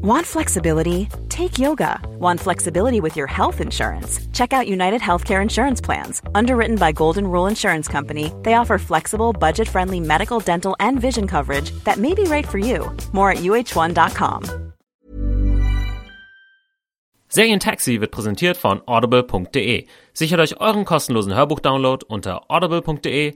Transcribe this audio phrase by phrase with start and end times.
[0.00, 1.08] Want flexibility?
[1.28, 2.00] Take yoga.
[2.20, 4.20] Want flexibility with your health insurance?
[4.32, 6.22] Check out United Healthcare Insurance Plans.
[6.36, 11.26] Underwritten by Golden Rule Insurance Company, they offer flexible, budget friendly medical, dental, and vision
[11.26, 12.96] coverage that may be right for you.
[13.12, 14.44] More at uh1.com.
[17.28, 19.86] Serientaxi wird präsentiert von audible.de.
[20.12, 23.34] Sichert euch euren kostenlosen Hörbuchdownload unter audible.de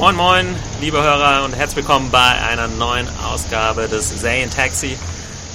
[0.00, 2.18] Moin moin, liebe Hörer und herzlich willkommen bei
[2.48, 4.96] einer neuen Ausgabe des Serientaxi.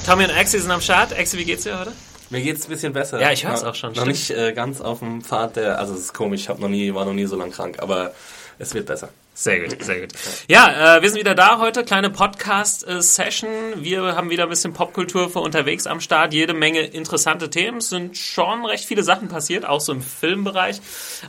[0.05, 1.17] Tommy und Axi sind am Start.
[1.17, 1.91] Axi, wie geht's dir heute?
[2.29, 3.19] Mir geht's ein bisschen besser.
[3.19, 4.11] Ja, ich hör's auch schon, Noch stimmt.
[4.11, 6.93] nicht äh, ganz auf dem Pfad der, also es ist komisch, ich hab noch nie,
[6.93, 8.13] war noch nie so lang krank, aber
[8.59, 9.09] es wird besser.
[9.37, 10.13] Sehr gut, sehr gut.
[10.47, 13.49] Ja, äh, wir sind wieder da heute, kleine Podcast-Session.
[13.75, 16.33] Wir haben wieder ein bisschen Popkultur für unterwegs am Start.
[16.33, 17.79] Jede Menge interessante Themen.
[17.79, 20.77] Es sind schon recht viele Sachen passiert, auch so im Filmbereich.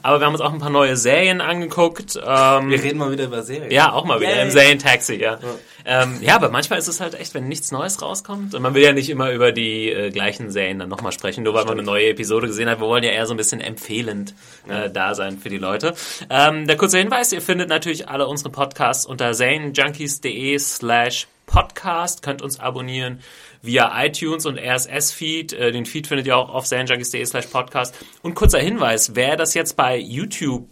[0.02, 2.14] Aber wir haben uns auch ein paar neue Serien angeguckt.
[2.24, 3.72] Ähm, Wir reden mal wieder über Serien.
[3.72, 4.42] ja, auch mal wieder Yay.
[4.44, 5.40] im Serientaxi, ja.
[5.88, 8.56] Ähm, ja, aber manchmal ist es halt echt, wenn nichts Neues rauskommt.
[8.56, 11.54] Und man will ja nicht immer über die äh, gleichen Serien dann nochmal sprechen, nur
[11.54, 12.80] weil man eine neue Episode gesehen hat.
[12.80, 14.34] Wir wollen ja eher so ein bisschen empfehlend
[14.68, 15.94] äh, da sein für die Leute.
[16.28, 22.22] Ähm, der kurze Hinweis, ihr findet natürlich alle unsere Podcasts unter zanejunkies.de slash podcast.
[22.22, 23.20] Könnt uns abonnieren
[23.62, 25.52] via iTunes und RSS-Feed.
[25.52, 27.94] Äh, den Feed findet ihr auch auf zanejunkies.de slash podcast.
[28.22, 30.66] Und kurzer Hinweis, wer das jetzt bei YouTube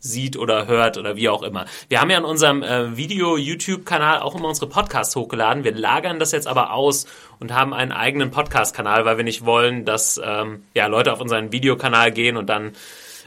[0.00, 1.66] sieht oder hört oder wie auch immer.
[1.88, 5.64] Wir haben ja in unserem äh, Video-YouTube-Kanal auch immer unsere Podcasts hochgeladen.
[5.64, 7.06] Wir lagern das jetzt aber aus
[7.38, 11.52] und haben einen eigenen Podcast-Kanal, weil wir nicht wollen, dass ähm, ja, Leute auf unseren
[11.52, 12.72] Videokanal gehen und dann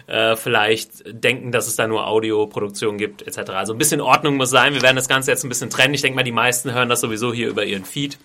[0.08, 3.52] äh, vielleicht denken, dass es da nur Audioproduktion gibt, etc.
[3.52, 4.73] Also ein bisschen Ordnung muss sein.
[4.73, 5.94] Wir werden das Ganze jetzt ein bisschen trennen.
[5.94, 8.17] Ich denke mal, die meisten hören das sowieso hier über ihren Feed.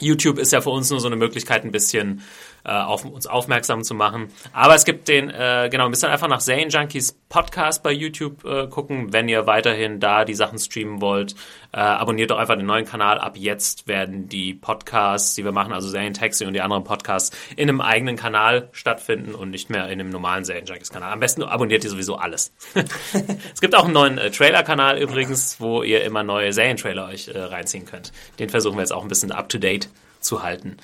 [0.00, 2.22] YouTube ist ja für uns nur so eine Möglichkeit, ein bisschen
[2.64, 4.28] äh, auf uns aufmerksam zu machen.
[4.52, 8.44] Aber es gibt den, äh, genau, müsst dann einfach nach Zane Junkies Podcast bei YouTube
[8.44, 11.34] äh, gucken, wenn ihr weiterhin da die Sachen streamen wollt.
[11.72, 13.18] Äh, abonniert doch einfach den neuen Kanal.
[13.18, 17.36] Ab jetzt werden die Podcasts, die wir machen, also Zane Taxi und die anderen Podcasts,
[17.56, 21.12] in einem eigenen Kanal stattfinden und nicht mehr in einem normalen Zane Junkies Kanal.
[21.12, 22.52] Am besten abonniert ihr sowieso alles.
[23.52, 27.38] es gibt auch einen neuen äh, Trailer-Kanal übrigens, wo ihr immer neue Serien-Trailer euch äh,
[27.38, 28.12] reinziehen könnt.
[28.38, 29.88] Den versuchen wir jetzt auch ein bisschen up-to-date
[30.20, 30.76] zu halten.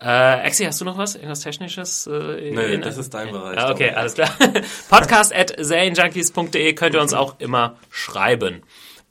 [0.00, 1.14] Äh, Axi, hast du noch was?
[1.14, 2.06] Irgendwas Technisches?
[2.06, 3.58] Äh, in- das ist dein Bereich.
[3.58, 4.30] Ah, okay, alles klar.
[4.88, 8.62] Podcast at serienjunkies.de könnt ihr uns auch immer schreiben,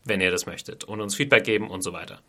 [0.03, 2.19] wenn ihr das möchtet und uns Feedback geben und so weiter.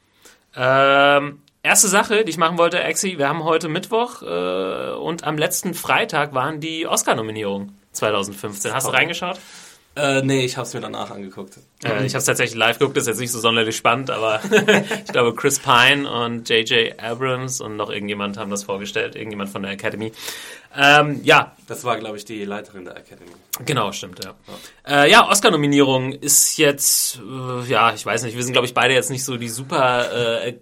[0.55, 5.39] Ähm, erste Sache, die ich machen wollte, Axi, wir haben heute Mittwoch äh, und am
[5.39, 8.75] letzten Freitag waren die Oscar-Nominierungen 2015.
[8.75, 9.39] Hast du reingeschaut?
[9.97, 11.59] Äh, nee, ich hab's mir danach angeguckt.
[11.83, 14.41] Äh, ich habe es tatsächlich live geguckt, das ist jetzt nicht so sonderlich spannend, aber
[15.05, 17.01] ich glaube Chris Pine und J.J.
[17.03, 20.13] Abrams und noch irgendjemand haben das vorgestellt, irgendjemand von der Academy.
[20.77, 23.33] Ähm, ja, Das war, glaube ich, die Leiterin der Academy.
[23.67, 24.35] Genau, stimmt, ja.
[24.87, 28.95] Äh, ja, Oscar-Nominierung ist jetzt, äh, ja, ich weiß nicht, wir sind, glaube ich, beide
[28.95, 30.55] jetzt nicht so die super äh,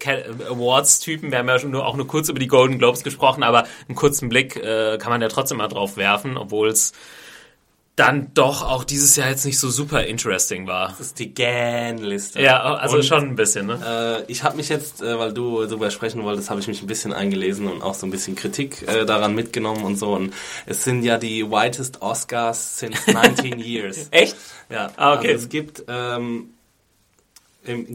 [0.49, 1.29] Awards-Typen.
[1.29, 3.95] Wir haben ja schon nur, auch nur kurz über die Golden Globes gesprochen, aber einen
[3.95, 6.93] kurzen Blick äh, kann man ja trotzdem mal drauf werfen, obwohl es
[7.99, 10.89] dann doch auch dieses Jahr jetzt nicht so super interesting war.
[10.89, 12.41] Das ist die GAN-Liste.
[12.41, 14.23] Ja, also Und, schon ein bisschen, ne?
[14.27, 16.87] Äh, ich habe mich jetzt, äh, weil du darüber sprechen wolltest, habe ich mich ein
[16.87, 20.13] bisschen eingelesen und auch so ein bisschen Kritik äh, daran mitgenommen und so.
[20.13, 20.33] Und
[20.65, 24.07] es sind ja die whitest Oscars since 19 years.
[24.11, 24.35] Echt?
[24.69, 25.33] Ja, Ah, okay.
[25.33, 26.51] also es gibt ähm,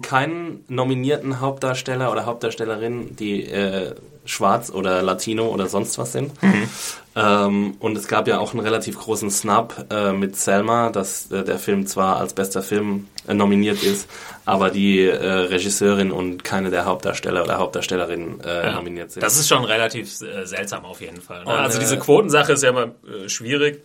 [0.03, 3.95] keinen nominierten Hauptdarsteller oder Hauptdarstellerin, die äh,
[4.25, 6.41] schwarz oder Latino oder sonst was sind.
[6.43, 6.69] Mhm.
[7.17, 11.45] Ähm, und es gab ja auch einen relativ großen Snap äh, mit Selma, dass äh,
[11.45, 14.09] der Film zwar als bester Film äh, nominiert ist,
[14.45, 19.23] aber die äh, Regisseurin und keine der Hauptdarsteller oder Hauptdarstellerin äh, nominiert sind.
[19.23, 21.45] Das ist schon relativ äh, seltsam auf jeden Fall.
[21.45, 21.53] Ne?
[21.53, 23.85] Und, also äh, diese Quotensache ist ja immer äh, schwierig.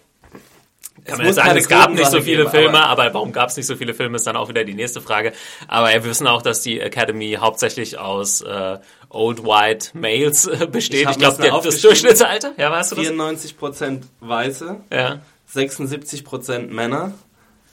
[1.05, 3.31] Kann man muss jetzt sagen, es gab nicht so viele geben, Filme, aber- aber, warum
[3.31, 5.33] gab es nicht so viele Filme, ist dann auch wieder die nächste Frage.
[5.67, 8.77] Aber wir wissen auch, dass die Academy hauptsächlich aus äh,
[9.09, 11.03] Old White Males äh, besteht.
[11.05, 11.81] Ich Ich, glaube, das.
[11.81, 13.07] Durchschnittsalter, ja, weißt du das?
[13.07, 15.19] 94% Weiße, Ja.
[15.53, 17.13] 76% Männer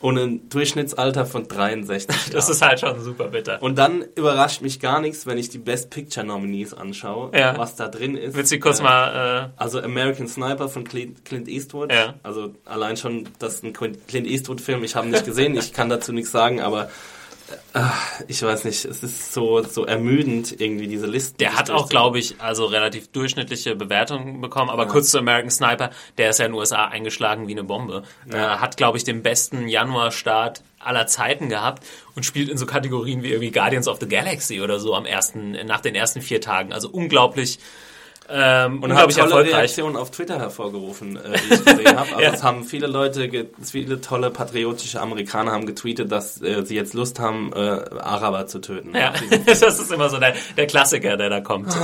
[0.00, 2.32] und ein Durchschnittsalter von 63 Jahren.
[2.32, 3.62] Das ist halt schon super bitter.
[3.62, 7.56] Und dann überrascht mich gar nichts, wenn ich die Best Picture Nominees anschaue, Ja.
[7.56, 8.36] was da drin ist.
[8.36, 11.92] Willst du kurz Äh, mal, Also American Sniper von Clint, Clint Eastwood.
[11.92, 12.14] Ja.
[12.22, 14.84] Also allein schon, das ist ein Clint Eastwood-Film.
[14.84, 16.88] Ich habe ihn nicht gesehen, ich kann dazu nichts sagen, aber äh,
[18.28, 21.36] ich weiß nicht, es ist so, so ermüdend irgendwie diese Liste.
[21.38, 24.70] Der hat auch, glaube ich, also relativ durchschnittliche Bewertungen bekommen.
[24.70, 28.02] Aber kurz zu American Sniper, der ist ja in den USA eingeschlagen wie eine Bombe.
[28.30, 31.84] Äh, hat, glaube ich, den besten Januarstart aller Zeiten gehabt
[32.14, 35.52] und spielt in so Kategorien wie irgendwie Guardians of the Galaxy oder so am ersten,
[35.66, 36.72] nach den ersten vier Tagen.
[36.72, 37.58] Also unglaublich
[38.28, 39.54] Ähm, Und unglaublich tolle erfolgreich.
[39.56, 42.08] Reaktionen auf Twitter hervorgerufen, äh, die ich gesehen habe.
[42.16, 42.32] Also Ja.
[42.32, 47.20] es haben viele Leute, viele tolle patriotische Amerikaner haben getweetet, dass äh, sie jetzt Lust
[47.20, 48.94] haben, äh, Araber zu töten.
[48.96, 49.12] Ja,
[49.46, 51.76] das ist immer so der, der Klassiker, der da kommt.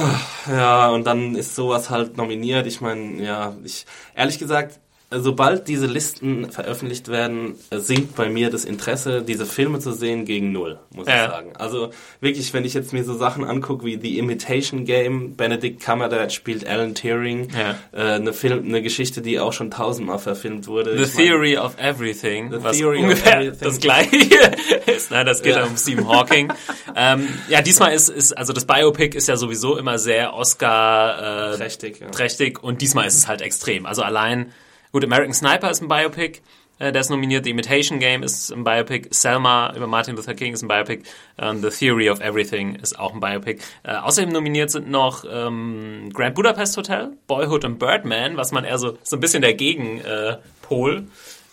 [0.50, 2.66] Ja, und dann ist sowas halt nominiert.
[2.66, 3.86] Ich meine, ja, ich
[4.16, 4.80] ehrlich gesagt,
[5.20, 10.24] sobald diese Listen veröffentlicht werden, äh, sinkt bei mir das Interesse, diese Filme zu sehen,
[10.24, 11.24] gegen null, muss Ja.
[11.26, 11.52] ich sagen.
[11.58, 16.34] Also wirklich, wenn ich jetzt mir so Sachen angucke wie The Imitation Game, Benedict Cumberbatch
[16.34, 17.76] spielt Alan Turing, Ja.
[17.92, 20.96] äh, eine Film, eine Geschichte, die auch schon tausendmal verfilmt wurde.
[20.96, 23.58] The Ich mein, Theory of Everything, The was Theory of ungefähr Everything.
[23.68, 24.16] das gleiche
[24.86, 25.10] ist.
[25.10, 25.64] Nein, das geht ja.
[25.64, 26.52] um Stephen Hawking.
[26.96, 31.56] ähm, ja, diesmal ist, ist, also das Biopic ist ja sowieso immer sehr Oscar äh,
[31.56, 32.08] Trächtig, ja.
[32.10, 33.86] trächtig und diesmal ist es halt extrem.
[33.86, 34.52] Also allein,
[34.92, 36.40] gut, American Sniper ist ein Biopic,
[36.78, 40.52] äh, der ist nominiert, The Imitation Game ist ein Biopic, Selma über Martin Luther King
[40.54, 41.02] ist ein Biopic,
[41.38, 43.60] ähm, The Theory of Everything ist auch ein Biopic.
[43.82, 48.78] Äh, außerdem nominiert sind noch ähm, Grand Budapest Hotel, Boyhood und Birdman, was man eher
[48.78, 50.06] so, so ein bisschen der Gegenpol.
[50.08, 51.06] Äh, Pol.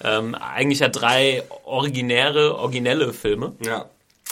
[0.03, 3.85] ähm, eigentlich ja drei originäre, originelle Filme Ja.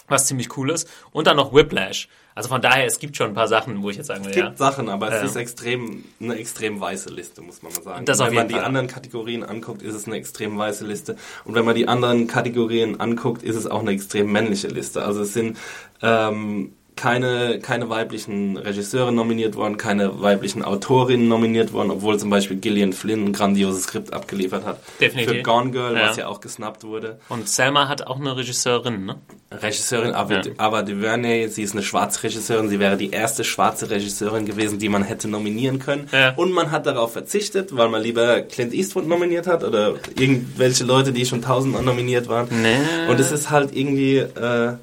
[0.07, 0.89] was ziemlich cool ist.
[1.11, 2.07] Und dann noch Whiplash.
[2.37, 4.35] Also von daher, es gibt schon ein paar Sachen, wo ich jetzt sagen will, Es
[4.35, 4.55] gibt ja.
[4.55, 5.21] Sachen, aber es Ja.
[5.23, 8.05] ist extrem, eine extrem weiße Liste, muss man mal sagen.
[8.05, 8.63] Das wenn man die Fall.
[8.63, 11.15] anderen Kategorien anguckt, ist es eine extrem weiße Liste.
[11.45, 15.03] Und wenn man die anderen Kategorien anguckt, ist es auch eine extrem männliche Liste.
[15.03, 15.57] Also es sind
[16.03, 22.57] ähm, keine, keine weiblichen Regisseure nominiert worden, keine weiblichen Autorinnen nominiert worden, obwohl zum Beispiel
[22.57, 24.79] Gillian Flynn ein grandioses Skript abgeliefert hat.
[24.99, 25.31] Definitiv.
[25.37, 26.09] Für Gone Girl, Ja.
[26.09, 27.19] was ja auch gesnappt wurde.
[27.29, 29.15] Und Selma hat auch eine Regisseurin, ne?
[29.51, 30.41] Regisseurin Ava, Ja.
[30.57, 34.89] Ava DuVernay, sie ist eine schwarze Regisseurin, sie wäre die erste schwarze Regisseurin gewesen, die
[34.89, 36.09] man hätte nominieren können.
[36.11, 36.33] Ja.
[36.35, 41.13] Und man hat darauf verzichtet, weil man lieber Clint Eastwood nominiert hat oder irgendwelche Leute,
[41.13, 42.47] die schon tausendmal nominiert waren.
[42.61, 42.75] Nee.
[43.09, 44.73] Und es ist halt irgendwie, äh,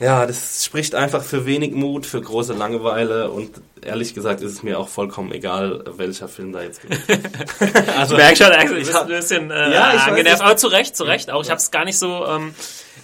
[0.00, 3.50] ja, das spricht einfach für wenig Mut, für große Langeweile und
[3.82, 7.02] ehrlich gesagt ist es mir auch vollkommen egal, welcher Film da jetzt gewinnt.
[7.98, 10.36] also, Ich merke schon, Axel, ich hab- ein bisschen äh, Ja, ich weiß, angenervt.
[10.38, 11.42] ich- Aber zu Recht, zu Recht auch.
[11.42, 12.54] Ich habe es gar nicht so, ähm,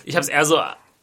[0.04, 0.60] ich habe es eher so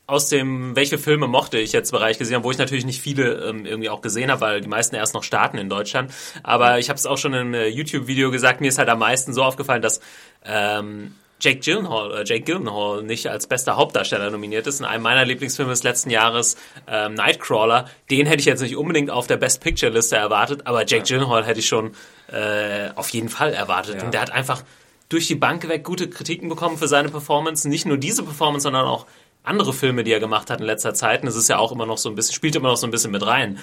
[0.08, 3.46] aus dem, welche Filme mochte ich jetzt Bereich gesehen habe, wo ich natürlich nicht viele
[3.48, 6.12] ähm, irgendwie auch gesehen habe, weil die meisten erst noch starten in Deutschland.
[6.44, 9.00] Aber ich habe es auch schon in einem äh, YouTube-Video gesagt, mir ist halt am
[9.00, 10.02] meisten so aufgefallen, dass
[10.44, 14.80] ähm, Jake Gyllenhaal, äh, Jake Gyllenhaal nicht als bester Hauptdarsteller nominiert ist.
[14.80, 16.56] In einem meiner Lieblingsfilme des letzten Jahres,
[16.88, 17.90] ähm, Nightcrawler.
[18.10, 21.46] Den hätte ich jetzt nicht unbedingt auf der Best Picture Liste erwartet, aber Jake Gyllenhaal
[21.46, 21.92] hätte ich schon
[22.32, 23.98] äh, auf jeden Fall erwartet.
[23.98, 24.04] Ja.
[24.06, 24.64] Und der hat einfach
[25.10, 27.68] durch die Bank weg gute Kritiken bekommen für seine Performance.
[27.68, 29.08] Nicht nur diese Performance, sondern auch
[29.44, 31.22] andere Filme, die er gemacht hat in letzter Zeit.
[31.22, 32.92] Und das ist ja auch immer noch so ein bisschen, spielt immer noch so ein
[32.92, 33.60] bisschen mit rein.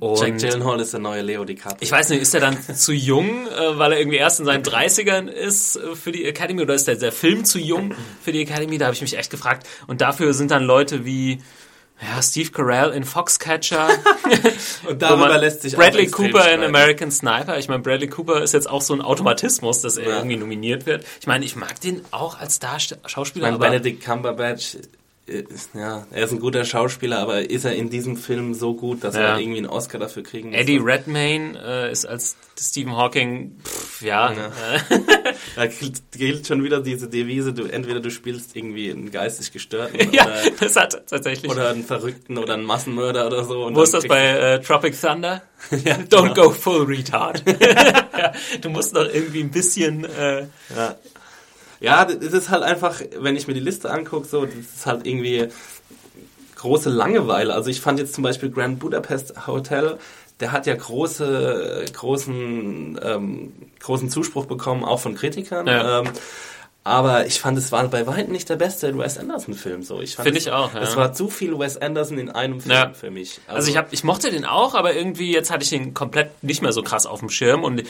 [0.00, 1.78] Und Jack Gyllenhaal ist der neue Leo DiCaprio.
[1.80, 4.62] ich weiß nicht, ist er dann zu jung, äh, weil er irgendwie erst in seinen
[4.62, 8.40] 30ern ist äh, für die Academy oder ist der, der Film zu jung für die
[8.42, 8.78] Academy?
[8.78, 9.66] Da habe ich mich echt gefragt.
[9.88, 11.42] Und dafür sind dann Leute wie
[12.00, 13.88] ja, Steve Carell in Foxcatcher.
[14.88, 16.62] Und darüber lässt sich auch Bradley Cooper in.
[16.62, 17.58] American Sniper.
[17.58, 20.16] Ich meine, Bradley Cooper ist jetzt auch so ein Automatismus, dass er Ja.
[20.18, 21.04] irgendwie nominiert wird.
[21.20, 24.76] Ich meine, ich mag den auch als Darsteller, Schauspieler, Mein aber Benedict Cumberbatch,
[25.74, 29.14] ja, er ist ein guter Schauspieler, aber ist er in diesem Film so gut, dass
[29.14, 29.20] Ja.
[29.34, 30.58] er irgendwie einen Oscar dafür kriegen muss?
[30.58, 34.50] Eddie Redmayne äh, ist als Stephen Hawking, pff, ja, Ja.
[35.54, 35.66] Da
[36.12, 40.34] gilt, schon wieder diese Devise, du entweder du spielst irgendwie einen geistig Gestörten ja, oder,
[40.60, 41.50] das hat tatsächlich.
[41.50, 43.68] oder einen Verrückten oder einen Massenmörder oder so.
[43.72, 45.42] Wo ist das bei äh, Tropic Thunder?
[45.70, 46.34] ja, Don't genau.
[46.34, 47.42] go full retard.
[48.60, 50.04] du musst doch irgendwie ein bisschen.
[50.04, 50.46] Äh,
[51.80, 52.04] Ja.
[52.04, 55.48] das ist halt einfach, wenn ich mir die Liste angucke, so, das ist halt irgendwie
[56.56, 57.54] große Langeweile.
[57.54, 59.98] Also ich fand jetzt zum Beispiel Grand Budapest Hotel,
[60.40, 65.66] der hat ja große, großen, ähm, großen Zuspruch bekommen, auch von Kritikern.
[65.66, 66.00] Ja.
[66.00, 66.08] Ähm,
[66.84, 69.82] aber ich fand, es war bei weitem nicht der beste Wes Anderson-Film.
[69.82, 70.00] So.
[70.00, 70.80] Ich fand, Finde es- ich auch, ja.
[70.80, 72.92] Es war zu viel Wes Anderson in einem Film Ja.
[72.94, 73.40] für mich.
[73.46, 76.62] also ich hab, ich mochte den auch, aber irgendwie jetzt hatte ich ihn komplett nicht
[76.62, 77.82] mehr so krass auf dem Schirm und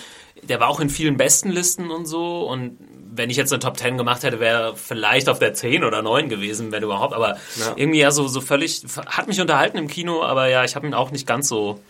[0.42, 2.76] der war auch in vielen Bestenlisten und so und
[3.18, 6.28] wenn ich jetzt eine Top 10 gemacht hätte, wäre vielleicht auf der 10 oder 9
[6.30, 7.72] gewesen, wenn überhaupt, aber Ja.
[7.76, 10.94] irgendwie ja so, so völlig, hat mich unterhalten im Kino, aber ja, ich habe ihn
[10.94, 11.80] auch nicht ganz so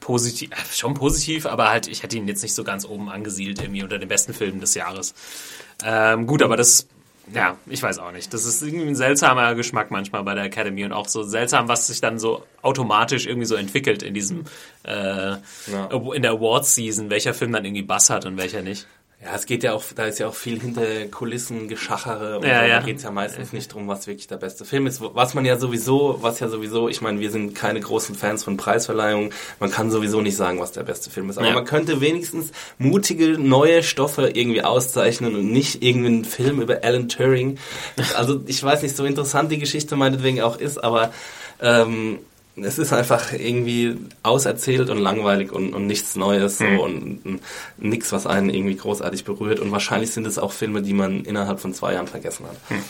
[0.00, 3.60] positiv, äh, schon positiv, aber halt, ich hätte ihn jetzt nicht so ganz oben angesiedelt
[3.60, 5.14] irgendwie unter den besten Filmen des Jahres.
[5.84, 6.88] Ähm, gut, aber das,
[7.32, 8.32] ja, ich weiß auch nicht.
[8.34, 11.86] Das ist irgendwie ein seltsamer Geschmack manchmal bei der Academy und auch so seltsam, was
[11.88, 14.44] sich dann so automatisch irgendwie so entwickelt in diesem,
[14.84, 15.34] äh,
[16.14, 18.86] in der Awards-Season, welcher Film dann irgendwie Bass hat und welcher nicht.
[19.24, 22.60] Ja, es geht ja auch, da ist ja auch viel hinter Kulissen Geschachere und Ja,
[22.60, 22.66] so.
[22.66, 22.78] ja.
[22.80, 25.00] da geht es ja meistens nicht drum, was wirklich der beste Film ist.
[25.00, 28.58] Was man ja sowieso, was ja sowieso, ich meine, wir sind keine großen Fans von
[28.58, 31.38] Preisverleihungen, man kann sowieso nicht sagen, was der beste Film ist.
[31.38, 31.54] Aber Ja.
[31.54, 37.58] man könnte wenigstens mutige neue Stoffe irgendwie auszeichnen und nicht irgendeinen Film über Alan Turing.
[38.16, 41.10] Also ich weiß nicht, so interessant die Geschichte meinetwegen auch ist, aber
[41.62, 42.18] ähm,
[42.64, 46.78] es ist einfach irgendwie auserzählt und langweilig und, und nichts Neues so Hm.
[46.78, 47.40] und, und
[47.78, 49.60] nichts, was einen irgendwie großartig berührt.
[49.60, 52.56] Und wahrscheinlich sind es auch Filme, die man innerhalb von zwei Jahren vergessen hat.
[52.68, 52.82] Hm.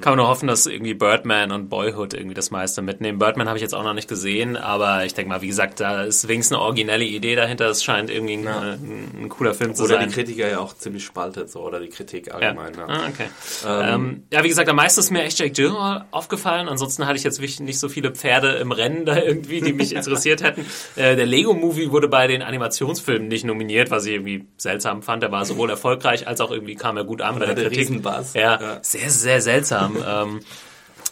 [0.00, 3.18] Kann man nur hoffen, dass irgendwie Birdman und Boyhood irgendwie das meiste mitnehmen.
[3.18, 6.02] Birdman habe ich jetzt auch noch nicht gesehen, aber ich denke mal, wie gesagt, da
[6.02, 7.66] ist wenigstens eine originelle Idee dahinter.
[7.70, 10.08] Es scheint irgendwie ein, ein, ein cooler Film zu Oder sein.
[10.08, 12.34] die Kritiker ja auch ziemlich spaltet, so, oder die Kritik Ja.
[12.34, 12.74] allgemein.
[12.74, 12.86] Ja.
[12.88, 13.26] Ah, okay.
[13.66, 16.68] Ähm, ja, wie gesagt, am meisten ist mir echt Jake Gyllenhaal aufgefallen.
[16.68, 19.92] Ansonsten hatte ich jetzt wirklich nicht so viele Pferde im Rennen da irgendwie, die mich
[19.94, 20.66] interessiert hätten.
[20.96, 25.22] Äh, der Lego-Movie wurde bei den Animationsfilmen nicht nominiert, was ich irgendwie seltsam fand.
[25.22, 28.02] Der war sowohl erfolgreich als auch irgendwie kam er gut an bei der hatte Kritik.
[28.34, 28.78] Ja, Ja.
[28.82, 29.83] sehr, sehr seltsam.
[30.06, 30.40] ähm,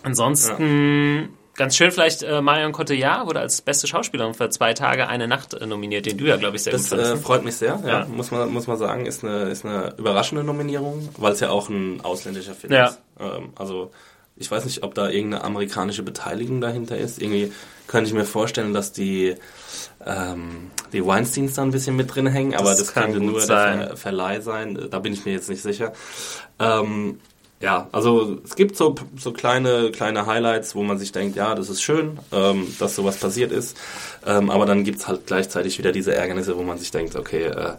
[0.02, 1.36] ansonsten...
[1.54, 5.52] Ganz schön vielleicht, äh, Marion Cotillard wurde als beste Schauspielerin für zwei Tage, eine Nacht
[5.52, 7.24] äh, nominiert, den du ja, glaube ich, sehr Das gut äh, fandest.
[7.24, 8.06] freut mich sehr, ja, Ja.
[8.06, 9.04] Muss, man, muss man sagen.
[9.04, 12.86] Ist eine, ist eine überraschende Nominierung, weil es ja auch ein ausländischer Film Ja.
[12.86, 13.00] ist.
[13.20, 13.90] Ähm, also
[14.36, 17.20] ich weiß nicht, ob da irgendeine amerikanische Beteiligung dahinter ist.
[17.20, 17.52] Irgendwie
[17.86, 19.34] könnte ich mir vorstellen, dass die,
[20.06, 23.78] ähm, die Weinsteins da ein bisschen mit drin hängen, aber Das das, könnte nur sein.
[23.78, 24.88] der Ver Verleih sein.
[24.90, 25.92] Da bin ich mir jetzt nicht sicher.
[26.58, 27.20] Ähm,
[27.62, 31.70] ja, also es gibt so, so kleine, kleine Highlights, wo man sich denkt, ja, das
[31.70, 33.78] ist schön, ähm, dass sowas passiert ist.
[34.26, 37.74] Ähm, aber dann gibt's halt gleichzeitig wieder diese Ärgernisse, wo man sich denkt, okay, äh,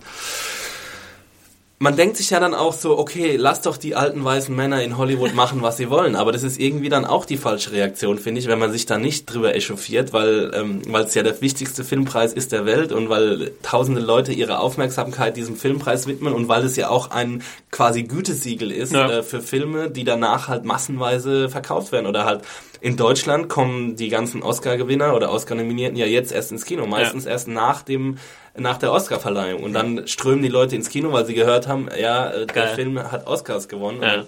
[1.84, 4.98] man denkt sich ja dann auch so, okay, lass doch die alten weißen Männer in
[4.98, 6.16] Hollywood machen, was sie wollen.
[6.16, 8.98] Aber das ist irgendwie dann auch die falsche Reaktion, finde ich, wenn man sich da
[8.98, 13.10] nicht drüber echauffiert, weil ähm, weil es ja der wichtigste Filmpreis ist der Welt und
[13.10, 18.04] weil tausende Leute ihre Aufmerksamkeit diesem Filmpreis widmen und weil es ja auch ein quasi
[18.04, 19.10] Gütesiegel ist Ja.
[19.20, 22.44] äh, für Filme, die danach halt massenweise verkauft werden oder halt
[22.80, 27.48] in Deutschland kommen die ganzen Oscar-Gewinner oder Oscar-Nominierten ja jetzt erst ins Kino, meistens erst
[27.48, 28.18] nach dem
[28.56, 32.30] nach der Oscar-Verleihung und dann strömen die Leute ins Kino, weil sie gehört haben, ja,
[32.32, 32.76] äh, der Geil.
[32.76, 34.02] Film hat Oscars gewonnen.
[34.04, 34.26] Ja.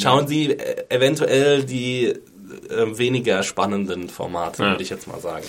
[0.00, 2.16] Schauen Sie äh, eventuell die äh,
[2.98, 4.70] weniger spannenden Formate, Ja.
[4.70, 5.44] würde ich jetzt mal sagen.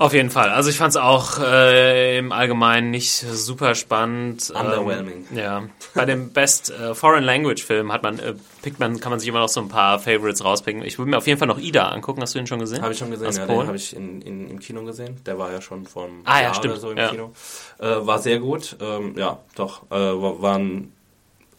[0.00, 0.48] Auf jeden Fall.
[0.48, 4.50] Also ich fand es auch äh, im Allgemeinen nicht super spannend.
[4.50, 5.26] Underwhelming.
[5.30, 5.62] Ähm, ja.
[5.94, 9.28] Bei dem Best äh, Foreign Language Film hat man, äh, pickt man, kann man sich
[9.28, 10.82] immer noch so ein paar Favorites rauspicken.
[10.84, 12.22] Ich würde mir auf jeden Fall noch Ida angucken.
[12.22, 12.80] Hast du ihn schon gesehen?
[12.80, 13.58] Habe ich schon gesehen, Aus ja, Polen?
[13.60, 15.20] den habe ich in, in, im Kino gesehen.
[15.26, 17.08] Der war ja schon vor einem Ah, ja, Jahr stimmt, oder so im ja.
[17.10, 17.32] Kino.
[17.78, 18.78] Äh, war sehr gut.
[18.80, 19.82] Ähm, ja, doch.
[19.90, 20.92] Äh, war ein,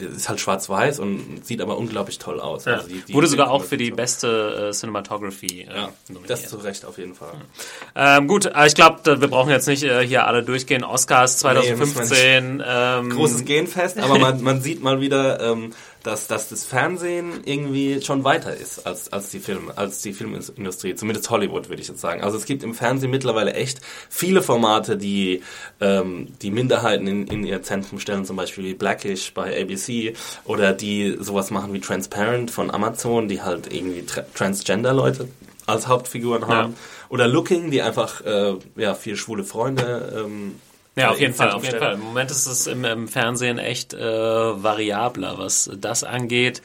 [0.04, 2.64] ist halt schwarz-weiß und sieht aber unglaublich toll aus.
[2.64, 2.74] Ja.
[2.74, 4.30] Also die- die Wurde sogar auch für die Bildkomposition.
[4.50, 6.30] beste äh, Cinematography äh, Ja, nominiert.
[6.30, 7.32] das zu Recht auf jeden Fall.
[7.94, 10.84] Ähm, gut, äh, ich glaube, wir brauchen jetzt nicht äh, hier alle durchgehen.
[10.84, 12.62] Oscars Nee, müssen wir 2015.
[12.66, 18.00] ähm, großes Genfest, aber man, man sieht mal wieder, ähm, dass, dass das Fernsehen irgendwie
[18.02, 22.00] schon weiter ist als, als die Film, als die Filmindustrie, zumindest Hollywood würde ich jetzt
[22.00, 22.22] sagen.
[22.22, 25.42] Also es gibt im Fernsehen mittlerweile echt viele Formate, die
[25.80, 30.72] ähm, die Minderheiten in, in ihr Zentrum stellen, zum Beispiel wie Blackish bei ABC oder
[30.72, 35.28] die sowas machen wie Transparent von Amazon, die halt irgendwie tra Transgender-Leute
[35.66, 36.74] als Hauptfiguren haben.
[37.08, 40.54] Oder Looking, die einfach äh, ja vier schwule Freunde ähm,
[40.96, 41.78] Ja, auf äh, jeden ins Fall, auf jeden.
[41.78, 41.94] Fall.
[41.94, 46.62] Im Moment ist es im, im Fernsehen echt äh, variabler, was das angeht.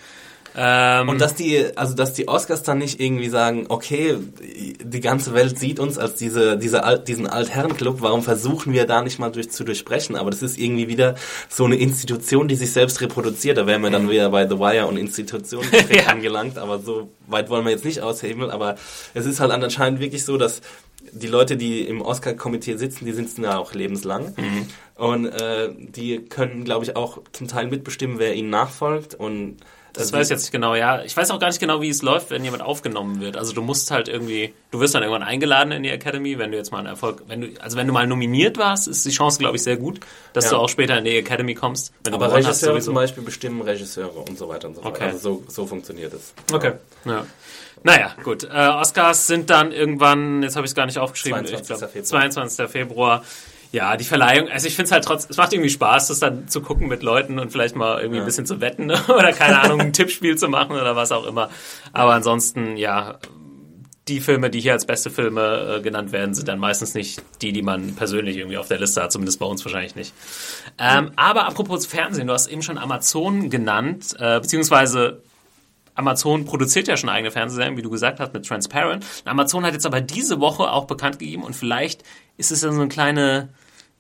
[0.60, 5.36] Ähm, Und dass die, also dass die Oscars dann nicht irgendwie sagen, okay, die ganze
[5.36, 9.30] Welt sieht uns als diese, diese Alt, diesen Altherrenclub, warum versuchen wir da nicht mal
[9.32, 10.16] durch, zu durchbrechen?
[10.16, 11.14] Aber das ist irgendwie wieder
[11.48, 13.58] so eine Institution, die sich selbst reproduziert.
[13.60, 16.08] Da wären wir dann wieder bei The Wire und Institutionen Ja.
[16.08, 18.50] angelangt, aber so weit wollen wir jetzt nicht aushebeln.
[18.50, 18.78] Aber
[19.14, 20.62] es ist halt anscheinend wirklich so, dass
[21.12, 24.34] die Leute, die im Oscar-Komitee sitzen, die sitzen ja auch lebenslang.
[24.96, 29.14] Und äh, die können, glaube ich, auch zum Teil mitbestimmen, wer ihnen nachfolgt.
[29.16, 29.58] Und
[29.94, 31.02] das weiß ich jetzt nicht genau, ja.
[31.04, 33.36] Ich weiß auch gar nicht genau, wie es läuft, wenn jemand aufgenommen wird.
[33.36, 36.58] Also du musst halt irgendwie, du wirst dann irgendwann eingeladen in die Academy, wenn du
[36.58, 39.40] jetzt mal einen Erfolg, wenn du, also wenn du mal nominiert warst, ist die Chance,
[39.40, 40.00] glaube ich, sehr gut,
[40.34, 40.52] dass Ja.
[40.52, 41.94] du auch später in die Academy kommst.
[42.12, 42.86] Aber hast, Regisseure sowieso.
[42.86, 44.96] zum Beispiel bestimmen Regisseure und so weiter und so fort.
[44.96, 45.06] Okay.
[45.06, 46.34] Also so, so funktioniert es.
[46.54, 46.74] Okay.
[47.06, 47.26] Ja.
[47.84, 48.44] Naja, gut.
[48.44, 51.62] Äh, Oscars sind dann irgendwann, jetzt habe ich es gar nicht aufgeschrieben, 22.
[51.62, 52.04] ich glaub, Februar.
[52.04, 52.70] 22.
[52.70, 53.24] Februar.
[53.72, 56.48] Ja, die Verleihung, also ich finde es halt trotzdem, es macht irgendwie Spaß, das dann
[56.48, 59.82] zu gucken mit Leuten und vielleicht mal irgendwie ein bisschen zu wetten oder keine Ahnung,
[59.82, 61.50] ein Tippspiel zu machen oder was auch immer.
[61.92, 63.20] Aber ansonsten, ja,
[64.08, 67.52] die Filme, die hier als beste Filme äh, genannt werden, sind dann meistens nicht die,
[67.52, 70.14] die man persönlich irgendwie auf der Liste hat, zumindest bei uns wahrscheinlich nicht.
[70.80, 75.22] Ähm, aber apropos Fernsehen, du hast eben schon Amazon genannt, äh, beziehungsweise
[75.98, 79.06] Amazon produziert ja schon eigene Fernsehserien, wie du gesagt hast, mit Transparent.
[79.26, 82.04] Amazon hat jetzt aber diese Woche auch bekannt gegeben und vielleicht
[82.38, 83.50] ist es ja so eine kleine,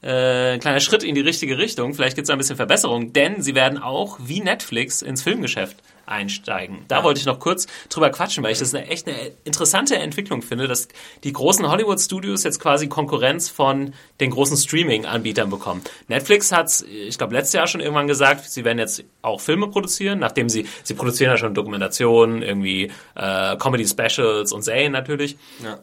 [0.04, 1.94] äh, ein kleiner Schritt in die richtige Richtung.
[1.94, 5.77] Vielleicht gibt es ein bisschen Verbesserung, denn sie werden auch wie Netflix ins Filmgeschäft
[6.08, 6.86] einsteigen.
[6.88, 10.42] Da wollte ich noch kurz drüber quatschen, weil ich das eine echt eine interessante Entwicklung
[10.42, 10.88] finde, dass
[11.24, 15.82] die großen Hollywood-Studios jetzt quasi Konkurrenz von den großen Streaming-Anbietern bekommen.
[16.08, 20.20] Netflix hat, ich glaube, letztes Jahr schon irgendwann gesagt, sie werden jetzt auch Filme produzieren,
[20.20, 25.38] nachdem sie, sie produzieren ja schon Dokumentationen, irgendwie äh, Comedy-Specials und Serien natürlich.
[25.64, 25.80] Ja.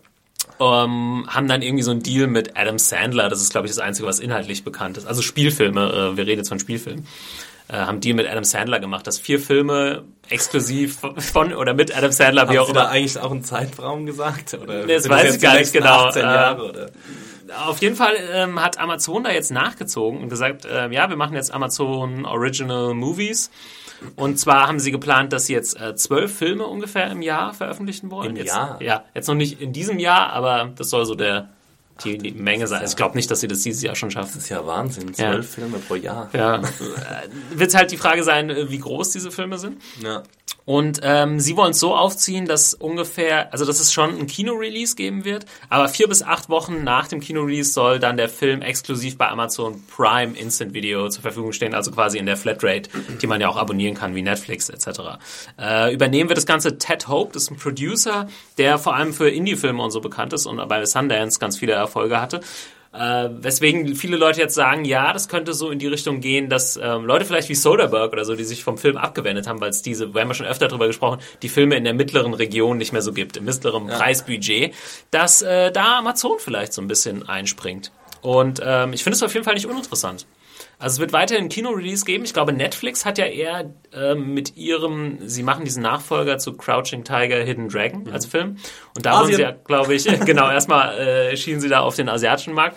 [0.60, 3.28] ähm, haben dann irgendwie so einen Deal mit Adam Sandler.
[3.28, 5.06] Das ist, glaube ich, das Einzige, was inhaltlich bekannt ist.
[5.06, 7.06] Also Spielfilme, äh, wir reden jetzt von Spielfilmen.
[7.68, 12.12] Äh, haben Deal mit Adam Sandler gemacht, dass vier Filme exklusiv von oder mit Adam
[12.12, 12.80] Sandler, wie Haben auch Sie immer.
[12.82, 14.54] da eigentlich auch einen Zeitraum gesagt?
[14.54, 16.06] Oder das weiß ich gar nicht genau.
[16.06, 16.90] 18 Jahre, äh, oder?
[17.66, 21.34] Auf jeden Fall ähm, hat Amazon da jetzt nachgezogen und gesagt, äh, ja, wir machen
[21.36, 23.50] jetzt Amazon Original Movies.
[24.16, 28.10] Und zwar haben sie geplant, dass sie jetzt äh, zwölf Filme ungefähr im Jahr veröffentlichen
[28.10, 28.30] wollen.
[28.30, 28.82] Im jetzt, Jahr?
[28.82, 31.48] Ja, jetzt noch nicht in diesem Jahr, aber das soll so der
[32.02, 32.80] die, die Menge sein.
[32.80, 34.32] Also ich glaube nicht, dass sie das dieses Jahr schon schaffen.
[34.34, 35.14] Das ist ja Wahnsinn.
[35.14, 35.54] Zwölf ja.
[35.54, 36.28] Filme pro Jahr.
[36.32, 36.60] Ja.
[37.52, 39.80] Wird halt die Frage sein, äh, wie groß diese Filme sind.
[40.02, 40.22] Ja.
[40.66, 44.96] Und ähm, sie wollen es so aufziehen, dass ungefähr, also dass es schon ein Kino-Release
[44.96, 49.18] geben wird, aber vier bis acht Wochen nach dem Kino-Release soll dann der Film exklusiv
[49.18, 52.88] bei Amazon Prime Instant Video zur Verfügung stehen, also quasi in der Flatrate,
[53.20, 55.18] die man ja auch abonnieren kann, wie Netflix etc.
[55.60, 59.28] Äh, übernehmen wird das Ganze Ted Hope, das ist ein Producer, der vor allem für
[59.28, 62.40] Indie-Filme und so bekannt ist und bei Sundance ganz viele Erfolge hatte.
[62.94, 66.76] Äh, weswegen viele Leute jetzt sagen, ja, das könnte so in die Richtung gehen, dass
[66.76, 69.82] ähm, Leute vielleicht wie Soderbergh oder so, die sich vom Film abgewendet haben, weil es
[69.82, 72.92] diese, wir haben ja schon öfter darüber gesprochen, die Filme in der mittleren Region nicht
[72.92, 73.98] mehr so gibt, im mittleren ja.
[73.98, 74.74] Preisbudget,
[75.10, 77.90] dass äh, da Amazon vielleicht so ein bisschen einspringt.
[78.20, 80.24] Und ähm, ich finde es auf jeden Fall nicht uninteressant.
[80.84, 82.24] Also es wird weiterhin Kino-Release geben.
[82.24, 87.04] Ich glaube, Netflix hat ja eher ähm, mit ihrem, sie machen diesen Nachfolger zu Crouching
[87.04, 88.12] Tiger, Hidden Dragon mhm.
[88.12, 88.58] als Film.
[88.94, 92.10] Und da wollen sie ja, glaube ich, genau, erstmal äh, schienen sie da auf den
[92.10, 92.76] asiatischen Markt.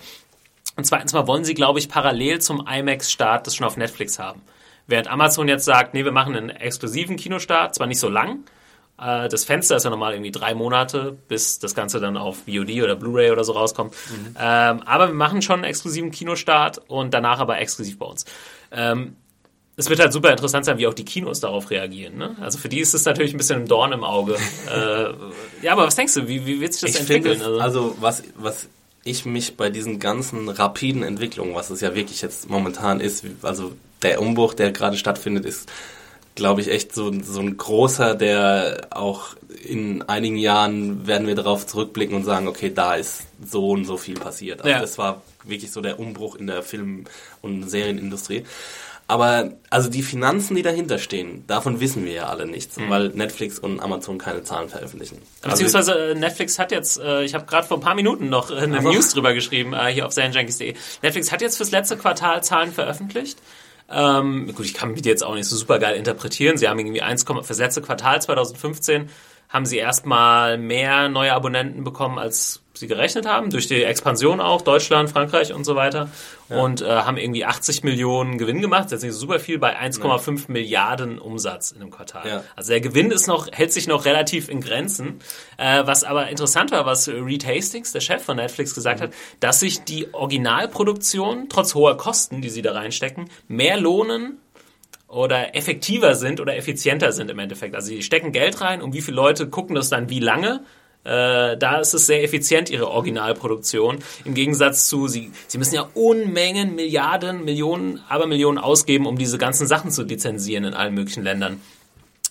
[0.77, 4.41] Und zweitens mal wollen sie, glaube ich, parallel zum IMAX-Start das schon auf Netflix haben.
[4.87, 8.56] Während Amazon jetzt sagt, nee, wir machen einen exklusiven Kinostart, zwar nicht so lang, äh,
[8.97, 12.95] das Fenster ist ja normal irgendwie drei Monate, bis das Ganze dann auf VOD oder
[12.95, 13.93] Blu-ray oder so rauskommt.
[14.09, 14.35] Mhm.
[14.39, 18.25] Ähm, aber wir machen schon einen exklusiven Kinostart und danach aber exklusiv bei uns.
[18.71, 19.15] Ähm,
[19.75, 22.17] es wird halt super interessant sein, wie auch die Kinos darauf reagieren.
[22.17, 22.35] Ne?
[22.41, 24.35] Also für die ist es natürlich ein bisschen ein Dorn im Auge.
[24.75, 25.13] äh,
[25.63, 27.39] ja, aber was denkst du, wie, wie wird sich das ich entwickeln?
[27.39, 28.67] Finde, also, also was, was
[29.03, 33.73] ich mich bei diesen ganzen rapiden Entwicklungen, was es ja wirklich jetzt momentan ist, also
[34.01, 35.69] der Umbruch, der gerade stattfindet, ist
[36.37, 39.35] glaube ich, echt so, so ein großer, der auch
[39.65, 43.97] in einigen Jahren werden wir darauf zurückblicken und sagen, okay, da ist so und so
[43.97, 44.61] viel passiert.
[44.61, 44.79] Also ja.
[44.79, 47.05] das war wirklich so der Umbruch in der Film-
[47.41, 48.45] und Serienindustrie.
[49.09, 52.89] Aber also die Finanzen, die dahinter stehen, davon wissen wir ja alle nichts, mhm.
[52.89, 55.21] weil Netflix und Amazon keine Zahlen veröffentlichen.
[55.41, 58.51] Also Beziehungsweise also, Netflix hat jetzt, äh, ich habe gerade vor ein paar Minuten noch
[58.51, 58.91] eine also.
[58.91, 60.75] News drüber geschrieben, äh, hier auf serienjunkies.de.
[61.01, 63.39] Netflix hat jetzt fürs letzte Quartal Zahlen veröffentlicht.
[63.89, 66.57] Ähm, gut, ich kann die jetzt auch nicht so super geil interpretieren.
[66.57, 69.09] Sie haben irgendwie 1, fürs letzte Quartal 2015
[69.49, 74.61] haben sie erstmal mehr neue Abonnenten bekommen, als sie gerechnet haben, durch die Expansion auch,
[74.61, 76.09] Deutschland, Frankreich und so weiter.
[76.49, 76.61] Ja.
[76.61, 80.27] Und äh, haben irgendwie 80 Millionen Gewinn gemacht, das ist nicht super viel, bei 1,5
[80.27, 80.43] ja.
[80.47, 82.27] Milliarden Umsatz in einem Quartal.
[82.27, 82.43] Ja.
[82.55, 85.19] Also der Gewinn ist noch, hält sich noch relativ in Grenzen.
[85.57, 89.05] Äh, was aber interessant war, was Reed Hastings, der Chef von Netflix, gesagt mhm.
[89.05, 94.37] hat, dass sich die Originalproduktion, trotz hoher Kosten, die sie da reinstecken, mehr lohnen
[95.07, 97.75] oder effektiver sind oder effizienter sind im Endeffekt.
[97.75, 100.61] Also sie stecken Geld rein und wie viele Leute gucken das dann wie lange.
[101.03, 103.99] Äh, da ist es sehr effizient, ihre Originalproduktion.
[104.25, 109.67] Im Gegensatz zu, sie, sie müssen ja Unmengen, Milliarden, Millionen, Abermillionen ausgeben, um diese ganzen
[109.67, 111.61] Sachen zu lizenzieren in allen möglichen Ländern.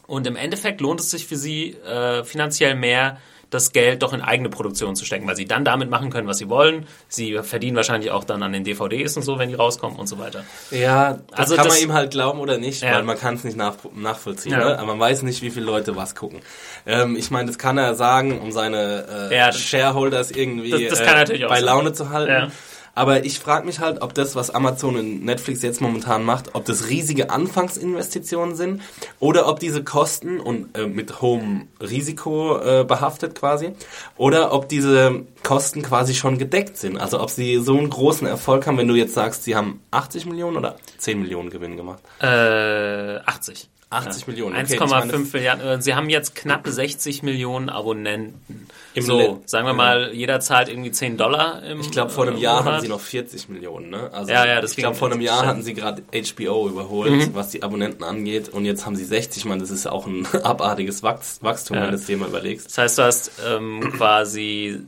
[0.06, 3.18] Und im Endeffekt lohnt es sich für sie äh, finanziell mehr,
[3.50, 6.38] das Geld doch in eigene Produktion zu stecken, weil sie dann damit machen können, was
[6.38, 6.86] sie wollen.
[7.08, 10.18] Sie verdienen wahrscheinlich auch dann an den DVDs und so, wenn die rauskommen und so
[10.18, 10.44] weiter.
[10.70, 12.94] Ja, das also kann das, man ihm halt glauben oder nicht, ja.
[12.94, 14.52] weil man kann es nicht nach, nachvollziehen.
[14.52, 14.58] Ja.
[14.58, 14.78] Ne?
[14.78, 16.40] Aber man weiß nicht, wie viele Leute was gucken.
[16.86, 21.46] Ähm, ich meine, das kann er sagen, um seine äh, ja, Shareholders irgendwie das äh,
[21.48, 22.52] bei Laune zu halten.
[22.96, 26.64] Aber ich frage mich halt, ob das, was Amazon und Netflix jetzt momentan macht, ob
[26.64, 28.80] das riesige Anfangsinvestitionen sind
[29.20, 33.72] oder ob diese Kosten und äh, mit hohem Risiko äh, behaftet quasi
[34.16, 36.96] oder ob diese Kosten quasi schon gedeckt sind.
[36.96, 40.24] Also ob sie so einen großen Erfolg haben, wenn du jetzt sagst, sie haben 80
[40.24, 42.02] Millionen oder 10 Millionen Gewinn gemacht.
[42.22, 43.68] Äh, 80.
[43.90, 44.28] 80 ja.
[44.30, 44.56] Millionen.
[44.56, 45.82] Okay, 1,5 Milliarden.
[45.82, 48.66] Sie haben jetzt knapp 60 Millionen Abonnenten.
[48.96, 52.26] Im so, Net sagen wir mal, jeder zahlt irgendwie 10 Dollar im Ich glaube, vor
[52.26, 53.90] einem Jahr hatten sie noch 40 Millionen.
[53.90, 54.10] Ne?
[54.10, 57.34] Also, ja, ja, das ich glaube, vor einem Jahr hatten sie gerade HBO überholt, mhm.
[57.34, 58.48] was die Abonnenten angeht.
[58.48, 59.42] Und jetzt haben sie 60.
[59.42, 61.82] Ich meine, das ist ja auch ein abartiges Wachstum, ja.
[61.82, 62.68] wenn du das Thema überlegst.
[62.68, 64.80] Das heißt, du hast ähm, quasi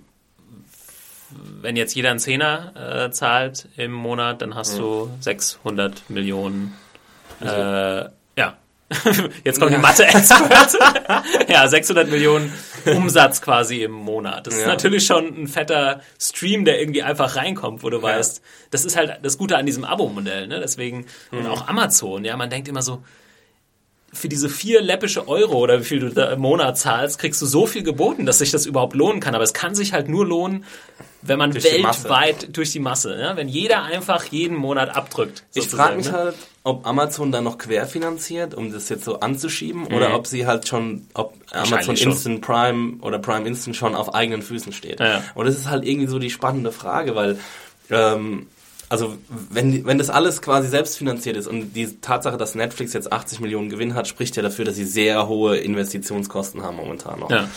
[1.61, 4.83] wenn jetzt jeder einen Zehner äh, zahlt im Monat, dann hast mhm.
[4.83, 6.75] du 600 Millionen.
[7.42, 8.11] Äh, ja,
[9.44, 9.77] Jetzt kommt ja.
[9.77, 10.79] die Mathe-Experte.
[11.48, 12.53] ja, 600 Millionen
[12.87, 14.46] Umsatz quasi im Monat.
[14.46, 14.61] Das ja.
[14.61, 18.03] ist natürlich schon ein fetter Stream, der irgendwie einfach reinkommt, wo du ja.
[18.03, 20.46] weißt, das ist halt das Gute an diesem Abo-Modell.
[20.46, 20.61] Ne?
[20.61, 21.38] Deswegen, mhm.
[21.38, 23.03] und auch Amazon, ja, man denkt immer so,
[24.12, 27.47] für diese vier läppische Euro oder wie viel du da im Monat zahlst, kriegst du
[27.47, 29.35] so viel geboten, dass sich das überhaupt lohnen kann.
[29.35, 30.64] Aber es kann sich halt nur lohnen,
[31.21, 33.37] wenn man durch weltweit die durch die Masse, ja?
[33.37, 35.44] wenn jeder einfach jeden Monat abdrückt.
[35.53, 36.12] Ich frage mich ne?
[36.12, 39.94] halt, ob Amazon da noch querfinanziert, um das jetzt so anzuschieben, mhm.
[39.94, 44.42] oder ob sie halt schon, ob Amazon Instant Prime oder Prime Instant schon auf eigenen
[44.42, 45.01] Füßen steht.
[45.01, 45.23] Ja.
[45.35, 47.38] Und das ist halt irgendwie so die spannende Frage, weil
[47.90, 48.47] ähm,
[48.88, 49.16] also
[49.51, 53.68] wenn, wenn das alles quasi selbstfinanziert ist und die Tatsache, dass Netflix jetzt 80 Millionen
[53.68, 57.31] Gewinn hat, spricht ja dafür, dass sie sehr hohe Investitionskosten haben momentan noch.
[57.31, 57.48] Ja.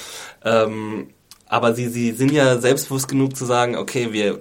[0.43, 1.07] Ähm,
[1.47, 4.39] aber sie, sie sind ja selbstbewusst genug zu sagen, okay, wir,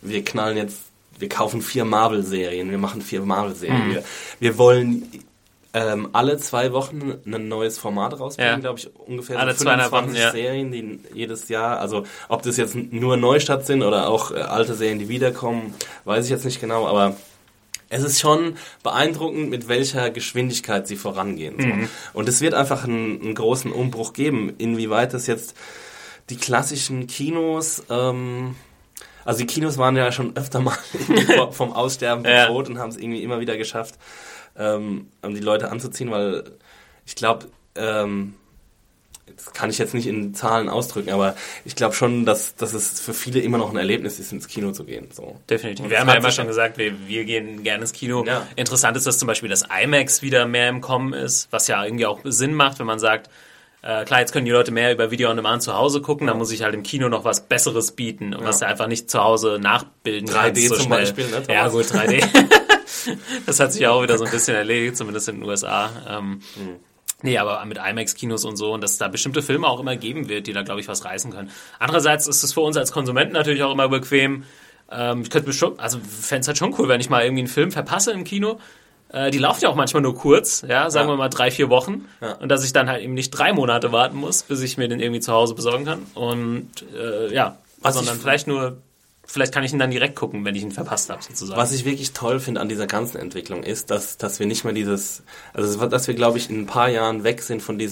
[0.00, 0.78] wir knallen jetzt,
[1.18, 3.88] wir kaufen vier Marvel-Serien, wir machen vier Marvel-Serien.
[3.88, 3.94] Mhm.
[3.94, 4.04] Wir,
[4.40, 5.24] wir wollen
[5.74, 8.58] ähm, alle zwei Wochen ein neues Format rausbringen, ja.
[8.58, 10.32] glaube ich, ungefähr alle so 25 Wochen.
[10.32, 14.74] Serien, die jedes Jahr, also ob das jetzt nur Neustadt sind oder auch äh, alte
[14.74, 17.16] Serien, die wiederkommen, weiß ich jetzt nicht genau, aber
[17.88, 21.56] es ist schon beeindruckend, mit welcher Geschwindigkeit sie vorangehen.
[21.58, 21.66] So.
[21.66, 21.88] Mhm.
[22.14, 25.54] Und es wird einfach einen, einen, großen Umbruch geben, inwieweit das jetzt
[26.30, 28.56] die klassischen Kinos, ähm,
[29.24, 30.76] also die Kinos waren ja schon öfter mal
[31.50, 32.74] vom Aussterben bedroht ja.
[32.74, 33.94] und haben es irgendwie immer wieder geschafft,
[34.56, 36.44] ähm, um die Leute anzuziehen, weil
[37.06, 38.34] ich glaube, ähm,
[39.34, 41.34] das kann ich jetzt nicht in Zahlen ausdrücken, aber
[41.64, 44.72] ich glaube schon, dass, dass es für viele immer noch ein Erlebnis ist, ins Kino
[44.72, 45.08] zu gehen.
[45.12, 45.40] So.
[45.48, 45.88] Definitiv.
[45.88, 48.24] wir haben ja immer schon gesagt, wir, wir gehen gerne ins Kino.
[48.24, 48.46] Ja.
[48.56, 52.06] Interessant ist, dass zum Beispiel das IMAX wieder mehr im Kommen ist, was ja irgendwie
[52.06, 53.30] auch Sinn macht, wenn man sagt,
[53.82, 56.34] äh, klar, jetzt können die Leute mehr über Video on Demand zu Hause gucken, da
[56.34, 58.48] muss ich halt im Kino noch was Besseres bieten und ja.
[58.48, 60.60] was du einfach nicht zu Hause nachbilden 3D kannst.
[60.60, 60.98] 3D so zum schnell.
[61.00, 61.42] Beispiel, ne?
[61.48, 62.24] Ja, gut, 3D.
[63.46, 65.90] das hat sich auch wieder so ein bisschen erledigt, zumindest in den USA.
[66.08, 66.76] Ähm, hm.
[67.22, 70.28] Nee, aber mit IMAX-Kinos und so und dass es da bestimmte Filme auch immer geben
[70.28, 71.50] wird, die da, glaube ich, was reißen können.
[71.78, 74.44] Andererseits ist es für uns als Konsumenten natürlich auch immer bequem.
[74.90, 77.48] Ähm, ich könnte schon, also fände es halt schon cool, wenn ich mal irgendwie einen
[77.48, 78.58] Film verpasse im Kino.
[79.12, 81.14] Äh, die laufen ja auch manchmal nur kurz, ja, sagen ja.
[81.14, 82.06] wir mal drei, vier Wochen.
[82.20, 82.32] Ja.
[82.34, 85.00] Und dass ich dann halt eben nicht drei Monate warten muss, bis ich mir den
[85.00, 86.06] irgendwie zu Hause besorgen kann.
[86.14, 88.78] Und äh, ja, was sondern vielleicht nur
[89.32, 91.58] vielleicht kann ich ihn dann direkt gucken, wenn ich ihn verpasst habe, sozusagen.
[91.58, 94.74] Was ich wirklich toll finde an dieser ganzen Entwicklung ist, dass, dass wir nicht mehr
[94.74, 95.22] dieses,
[95.54, 97.91] also dass wir, glaube ich, in ein paar Jahren weg sind von diesem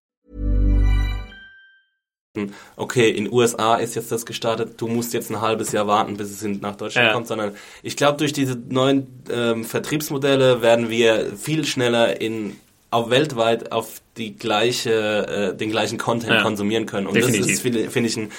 [2.77, 6.31] Okay, in USA ist jetzt das gestartet, du musst jetzt ein halbes Jahr warten, bis
[6.31, 7.13] es nach Deutschland ja.
[7.13, 12.55] kommt, sondern ich glaube, durch diese neuen ähm, Vertriebsmodelle werden wir viel schneller in
[12.89, 16.41] auch weltweit auf die gleiche, äh, den gleichen Content ja.
[16.41, 17.07] konsumieren können.
[17.07, 17.41] Und Definitiv.
[17.41, 18.31] das ist, finde find ich, ein,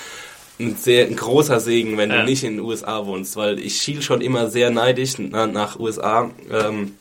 [0.58, 2.20] ein sehr ein großer Segen, wenn ja.
[2.20, 5.78] du nicht in den USA wohnst, weil ich schiel schon immer sehr neidisch na, nach
[5.78, 6.30] USA.
[6.50, 6.94] Ähm,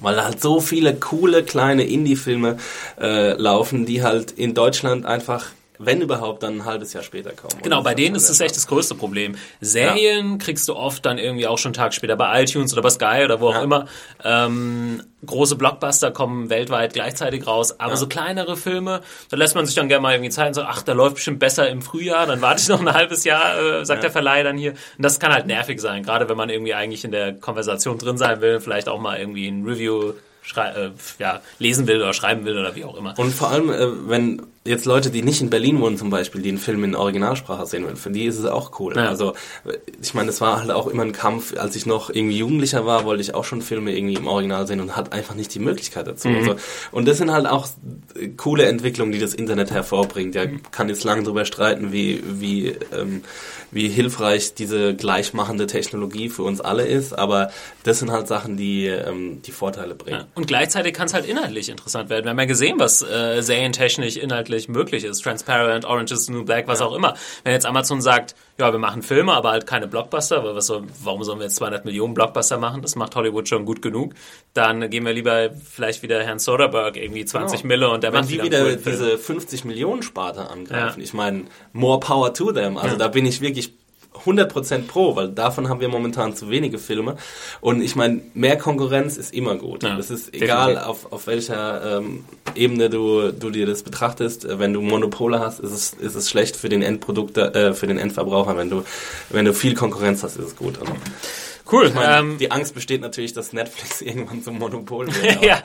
[0.00, 2.58] weil halt so viele coole kleine Indie-Filme
[3.00, 5.46] äh, laufen, die halt in Deutschland einfach
[5.78, 7.62] wenn überhaupt, dann ein halbes Jahr später kommen.
[7.62, 9.36] Genau, bei denen ist es echt das größte Problem.
[9.60, 10.38] Serien ja.
[10.38, 13.22] kriegst du oft dann irgendwie auch schon einen Tag später bei iTunes oder bei Sky
[13.24, 13.62] oder wo auch ja.
[13.62, 13.86] immer.
[14.24, 17.96] Ähm, große Blockbuster kommen weltweit gleichzeitig raus, aber ja.
[17.96, 20.82] so kleinere Filme, da lässt man sich dann gerne mal irgendwie Zeit und sagt, ach,
[20.82, 24.02] da läuft bestimmt besser im Frühjahr, dann warte ich noch ein halbes Jahr, äh, sagt
[24.02, 24.72] der Verleih dann hier.
[24.72, 28.18] Und das kann halt nervig sein, gerade wenn man irgendwie eigentlich in der Konversation drin
[28.18, 30.12] sein will, vielleicht auch mal irgendwie ein Review
[30.54, 33.18] äh, ja, lesen will oder schreiben will oder wie auch immer.
[33.18, 36.50] Und vor allem, äh, wenn jetzt Leute, die nicht in Berlin wohnen zum Beispiel, die
[36.50, 38.94] einen Film in Originalsprache sehen wollen, für die ist es auch cool.
[38.96, 39.08] Ja.
[39.08, 39.34] Also
[40.02, 43.04] ich meine, es war halt auch immer ein Kampf, als ich noch irgendwie Jugendlicher war,
[43.04, 46.06] wollte ich auch schon Filme irgendwie im Original sehen und hatte einfach nicht die Möglichkeit
[46.06, 46.28] dazu.
[46.28, 46.36] Mhm.
[46.36, 46.56] Also,
[46.92, 47.68] und das sind halt auch
[48.36, 50.34] coole Entwicklungen, die das Internet hervorbringt.
[50.34, 53.22] Ja, kann jetzt lange drüber streiten, wie, wie, ähm,
[53.70, 57.50] wie hilfreich diese gleichmachende Technologie für uns alle ist, aber
[57.84, 60.20] das sind halt Sachen, die ähm, die Vorteile bringen.
[60.20, 60.26] Ja.
[60.34, 62.24] Und gleichzeitig kann es halt inhaltlich interessant werden.
[62.24, 65.22] Wir haben ja gesehen, was äh, serientechnisch inhaltlich wirklich möglich ist.
[65.22, 66.86] Transparent, Orange is the New Black, was ja.
[66.86, 67.14] auch immer.
[67.44, 70.84] Wenn jetzt Amazon sagt, ja, wir machen Filme, aber halt keine Blockbuster, weil was soll,
[71.02, 72.82] warum sollen wir jetzt 200 Millionen Blockbuster machen?
[72.82, 74.14] Das macht Hollywood schon gut genug.
[74.54, 77.68] Dann geben wir lieber vielleicht wieder Herrn Soderbergh irgendwie 20 genau.
[77.68, 81.00] Mille und der Wenn macht die wieder diese 50 Millionen Sparte angreifen.
[81.00, 81.04] Ja.
[81.04, 82.78] Ich meine, more power to them.
[82.78, 82.98] Also ja.
[82.98, 83.74] da bin ich wirklich
[84.24, 87.16] 100% pro, weil davon haben wir momentan zu wenige Filme.
[87.60, 89.82] Und ich meine, mehr Konkurrenz ist immer gut.
[89.82, 92.24] Ja, das ist egal, auf, auf welcher ähm,
[92.54, 94.46] Ebene du, du dir das betrachtest.
[94.58, 97.98] Wenn du Monopole hast, ist es, ist es schlecht für den Endprodukt, äh, für den
[97.98, 98.56] Endverbraucher.
[98.56, 98.84] Wenn du,
[99.30, 100.78] wenn du viel Konkurrenz hast, ist es gut.
[100.80, 100.92] Also.
[101.70, 101.88] Cool.
[101.88, 105.42] Ich meine, ähm, die Angst besteht natürlich, dass Netflix irgendwann zum Monopol wird.
[105.44, 105.62] ja.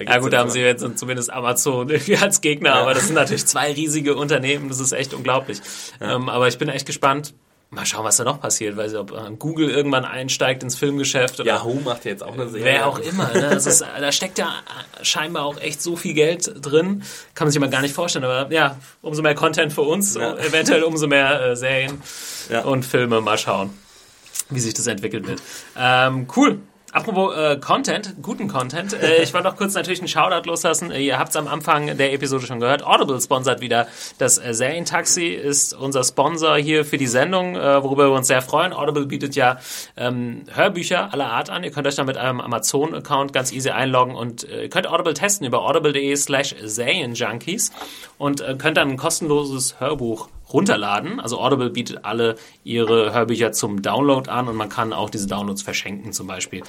[0.00, 3.72] Ja gut, da haben sie jetzt zumindest Amazon als Gegner, aber das sind natürlich zwei
[3.72, 5.60] riesige Unternehmen, das ist echt unglaublich.
[6.00, 7.34] Ähm, aber ich bin echt gespannt.
[7.74, 11.48] Mal schauen, was da noch passiert, weil ob äh, Google irgendwann einsteigt ins Filmgeschäft oder
[11.48, 12.64] Yahoo macht ja jetzt auch eine Serie.
[12.66, 13.32] wer auch immer.
[13.34, 13.46] Ne?
[13.54, 14.52] Ist, da steckt ja
[15.02, 17.02] scheinbar auch echt so viel Geld drin,
[17.34, 18.24] kann man sich mal gar nicht vorstellen.
[18.24, 20.36] Aber ja, umso mehr Content für uns, Ja.
[20.36, 22.00] eventuell umso mehr äh, Serien
[22.48, 22.62] Ja.
[22.62, 23.20] und Filme.
[23.20, 23.70] Mal schauen,
[24.50, 25.42] wie sich das entwickelt wird.
[25.76, 26.60] Ähm, cool.
[26.94, 28.92] Apropos äh, Content, guten Content.
[28.92, 30.92] Äh, ich wollte noch kurz natürlich einen Shoutout loslassen.
[30.92, 32.86] Äh, ihr habt es am Anfang der Episode schon gehört.
[32.86, 38.10] Audible sponsert wieder das äh, Serientaxi, ist unser Sponsor hier für die Sendung, äh, worüber
[38.10, 38.72] wir uns sehr freuen.
[38.72, 39.58] Audible bietet ja
[39.96, 41.64] ähm, Hörbücher aller Art an.
[41.64, 45.48] Ihr könnt euch da mit eurem Amazon-Account ganz easy einloggen und äh, könnt Audible testen
[45.48, 47.72] über audible.de slash Serienjunkies
[48.18, 51.20] und äh, könnt dann ein kostenloses Hörbuch runterladen.
[51.20, 55.62] Also Audible bietet alle ihre Hörbücher zum Download an und man kann auch diese Downloads
[55.62, 56.62] verschenken zum Beispiel.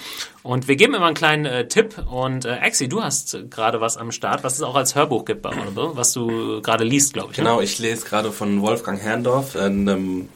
[0.44, 3.98] Und wir geben immer einen kleinen äh, Tipp und äh, Axi, du hast gerade was
[3.98, 7.32] am Start, was es auch als Hörbuch gibt bei Audible, was du gerade liest, glaube
[7.32, 7.38] ich.
[7.38, 7.44] Ne?
[7.44, 10.30] Genau, ich lese gerade von Wolfgang Herrndorf, einem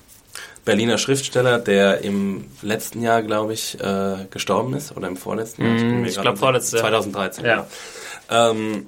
[0.65, 5.75] Berliner Schriftsteller, der im letzten Jahr, glaube ich, äh, gestorben ist oder im vorletzten Jahr.
[5.75, 5.81] ich
[6.15, 6.89] gerade glaub, nicht- vorletztes Jahr.
[6.91, 7.45] 2013.
[7.45, 7.55] Ja.
[8.29, 8.51] genau.
[8.51, 8.87] Ähm,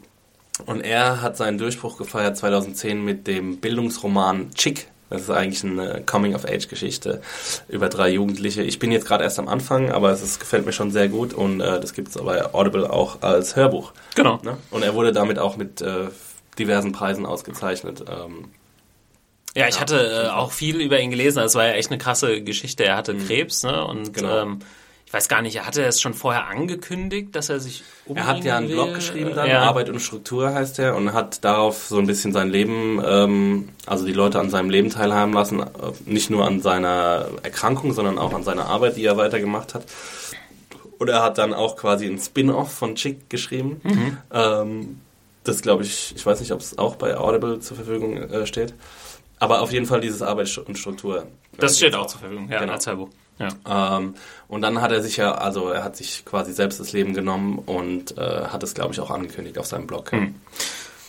[0.65, 4.88] und er hat seinen Durchbruch gefeiert 2010 mit dem Bildungsroman Chick.
[5.10, 7.21] Das ist eigentlich eine Coming-of-Age-Geschichte
[7.67, 8.62] über drei Jugendliche.
[8.63, 11.34] Ich bin jetzt gerade erst am Anfang, aber es ist, gefällt mir schon sehr gut
[11.34, 13.91] und äh, das gibt es bei Audible auch als Hörbuch.
[14.15, 14.39] Genau.
[14.43, 14.58] Ne?
[14.69, 16.08] Und er wurde damit auch mit äh,
[16.58, 18.06] diversen Preisen ausgezeichnet.
[18.10, 18.45] Ähm,
[19.54, 21.39] Ja, ich hatte äh, auch viel über ihn gelesen.
[21.39, 22.86] Das war ja echt eine krasse Geschichte.
[22.86, 23.84] Er hatte Krebs, ne?
[23.86, 24.13] Und Mhm.
[24.13, 24.38] Genau.
[24.43, 24.60] ähm,
[25.12, 27.84] ich weiß gar nicht, er hatte es schon vorher angekündigt, dass er sich
[28.15, 28.93] Er hat ja einen umbringen Blog will?
[28.95, 29.62] geschrieben dann, ja.
[29.63, 34.06] Arbeit und Struktur heißt er, und hat darauf so ein bisschen sein Leben, ähm, also
[34.06, 35.65] die Leute an seinem Leben teilhaben lassen, äh,
[36.06, 39.84] nicht nur an seiner Erkrankung, sondern auch an seiner Arbeit, die er weitergemacht hat.
[40.97, 43.82] Und er hat dann auch quasi ein Spin-off von Chick geschrieben.
[43.84, 44.17] Mhm.
[44.32, 45.02] Ähm,
[45.43, 48.74] das glaube ich, ich weiß nicht, ob es auch bei Audible zur Verfügung äh, steht.
[49.39, 51.26] Aber auf jeden Fall dieses Arbeit und Struktur.
[51.58, 52.71] Das äh, steht auch zur Verfügung, ja, Genau.
[52.74, 53.10] als Hörbuch.
[53.41, 53.97] Ja.
[53.97, 54.15] ähm,
[54.47, 57.60] und dann hat er sich ja, also er hat sich quasi selbst das Leben genommen
[57.65, 60.12] und äh, hat es, glaube ich, auch angekündigt auf seinem Blog.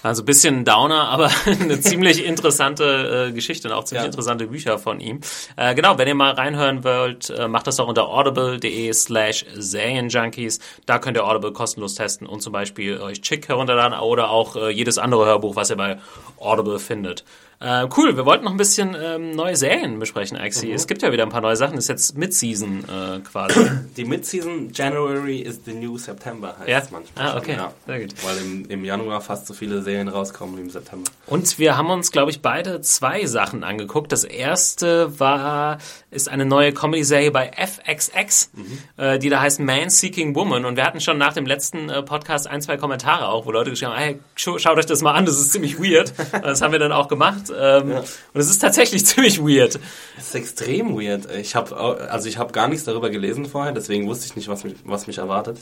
[0.05, 4.07] Also ein bisschen Downer, aber eine ziemlich interessante äh, Geschichte und auch ziemlich Ja.
[4.07, 5.21] interessante Bücher von ihm.
[5.57, 10.59] Äh, genau, wenn ihr mal reinhören wollt, äh, macht das doch unter audible.de slash Serienjunkies.
[10.87, 14.71] Da könnt ihr Audible kostenlos testen und zum Beispiel euch Chick herunterladen oder auch äh,
[14.71, 15.99] jedes andere Hörbuch, was ihr bei
[16.39, 17.25] Audible findet.
[17.63, 20.67] Äh, cool, wir wollten noch ein bisschen ähm, neue Serien besprechen, Axi.
[20.67, 20.73] Mhm.
[20.75, 21.77] Es gibt ja wieder ein paar neue Sachen.
[21.77, 23.61] Das ist jetzt Mid-Season äh, quasi.
[23.97, 26.79] Die Mid-Season January is the new September heißt Ja?
[26.79, 27.25] es manchmal.
[27.25, 27.53] Ah, schon, okay.
[27.57, 27.73] Ja.
[27.87, 28.15] Sehr gut.
[28.25, 31.09] Weil im, im Januar fast so viele Serien rauskommen wie im September.
[31.29, 34.11] Und wir haben uns, glaube ich, beide zwei Sachen angeguckt.
[34.11, 35.79] Das erste war,
[36.11, 38.51] ist eine neue Comedy-Serie bei FXX,
[38.97, 40.65] äh, die da heißt Man Seeking Woman.
[40.65, 43.71] Und wir hatten schon nach dem letzten äh, Podcast ein, zwei Kommentare auch, wo Leute
[43.71, 46.13] geschrieben haben, hey, schau- schaut euch das mal an, das ist ziemlich weird.
[46.43, 47.52] das haben wir dann auch gemacht.
[47.59, 49.79] Ähm, Und es ist tatsächlich ziemlich weird.
[50.17, 51.29] Das ist extrem weird.
[51.41, 51.77] Ich habe
[52.11, 55.07] also ich habe gar nichts darüber gelesen vorher, deswegen wusste ich nicht, was mich, was
[55.07, 55.59] mich erwartet.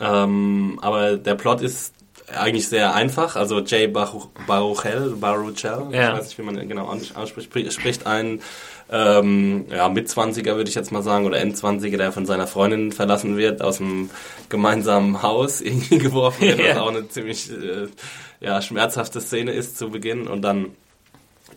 [0.00, 1.94] Ähm, aber der Plot ist
[2.34, 3.36] eigentlich sehr einfach.
[3.36, 6.12] Also Jay Baruch, Baruchel, Baruchel, Ja.
[6.12, 8.40] ich weiß nicht, wie man ihn genau ausspricht, spri- spricht einen
[8.90, 13.36] ähm, ja, Mitzwanziger, würde ich jetzt mal sagen, oder Endzwanziger, der von seiner Freundin verlassen
[13.36, 14.10] wird, aus dem
[14.48, 16.70] gemeinsamen Haus irgendwie geworfen wird, Ja.
[16.70, 17.88] was auch eine ziemlich äh,
[18.40, 20.66] ja, schmerzhafte Szene ist zu Beginn und dann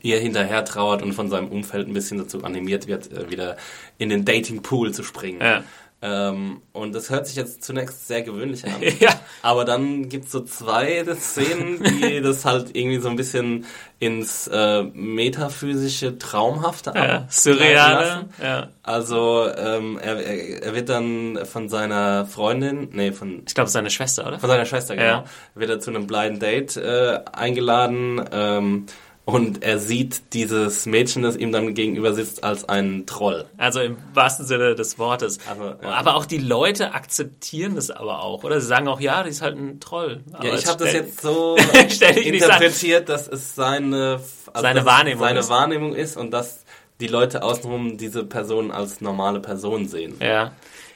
[0.01, 3.57] ihr hinterher trauert und von seinem Umfeld ein bisschen dazu animiert wird, äh, wieder
[3.97, 5.41] in den Dating-Pool zu springen.
[5.41, 5.63] Ja.
[5.99, 8.73] Ähm, und das hört sich jetzt zunächst sehr gewöhnlich an.
[8.99, 9.09] Ja.
[9.41, 13.65] Aber dann gibt's so zwei Szenen, die das halt irgendwie so ein bisschen
[13.99, 18.25] ins äh, metaphysische, traumhafte Ja, surreale.
[18.41, 18.69] Ja.
[18.83, 23.89] Also ähm, er, er, er wird dann von seiner Freundin, nee, von Ich glaube, seine
[23.89, 24.39] Schwester, oder?
[24.39, 25.07] von seiner Schwester, genau.
[25.07, 25.23] Ja.
[25.55, 28.85] Wird er zu einem Blind Date äh, eingeladen ähm,
[29.27, 33.45] und er sieht dieses Mädchen, das ihm dann gegenüber sitzt, als einen Troll.
[33.57, 35.39] Also im wahrsten Sinne des Wortes.
[35.51, 35.89] Aber, ja.
[35.89, 38.61] aber auch die Leute akzeptieren das aber auch, oder?
[38.61, 40.21] Sie sagen auch, ja, die ist halt ein Troll.
[40.31, 41.57] Aber Ja, ich habe das jetzt so
[42.15, 44.21] interpretiert, dass es seine,
[44.53, 45.49] also Seine Wahrnehmung seine ist.
[45.49, 46.63] Wahrnehmung ist und dass
[47.01, 50.15] die Leute außenrum diese Person als normale Person sehen.
[50.21, 50.53] Ja.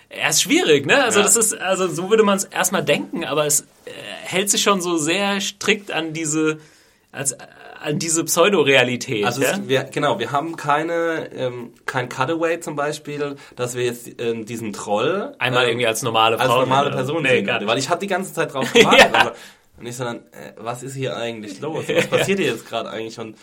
[0.07, 1.03] Er ist schwierig, ne?
[1.03, 1.25] Also Ja.
[1.25, 3.91] das ist, also so würde man es erstmal denken, aber es äh,
[4.23, 6.59] hält sich schon so sehr strikt an diese,
[7.11, 7.35] als,
[7.81, 9.25] an diese Pseudorealität.
[9.25, 9.57] Also ja?
[9.65, 14.71] wir, genau, wir haben keine, ähm, kein Cutaway zum Beispiel, dass wir jetzt ähm, diesen
[14.73, 16.59] Troll Einmal ähm, irgendwie als normale als Frau.
[16.61, 17.67] normale oder- Person nee, sehen gar nicht.
[17.67, 19.09] Weil ich habe die ganze Zeit drauf gewartet.
[19.13, 19.19] Ja.
[19.21, 19.33] aber,
[19.79, 21.85] und ich so dann, äh, was ist hier eigentlich los?
[21.87, 23.17] Was passiert hier jetzt gerade eigentlich?
[23.19, 23.35] Und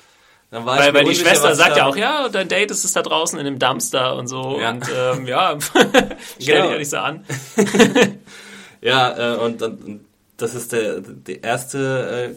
[0.51, 2.93] Dann war ich Weil, weil die Schwester sagt ja auch, ja, dein Date ist es
[2.93, 4.59] da draußen in dem Dumpster und so.
[4.61, 4.71] Ja.
[4.71, 5.99] Und ähm, ja, stell Genau.
[6.39, 7.25] dich ja nicht so an.
[8.81, 10.01] Ja, äh, und dann,
[10.37, 12.35] das ist der, der erste,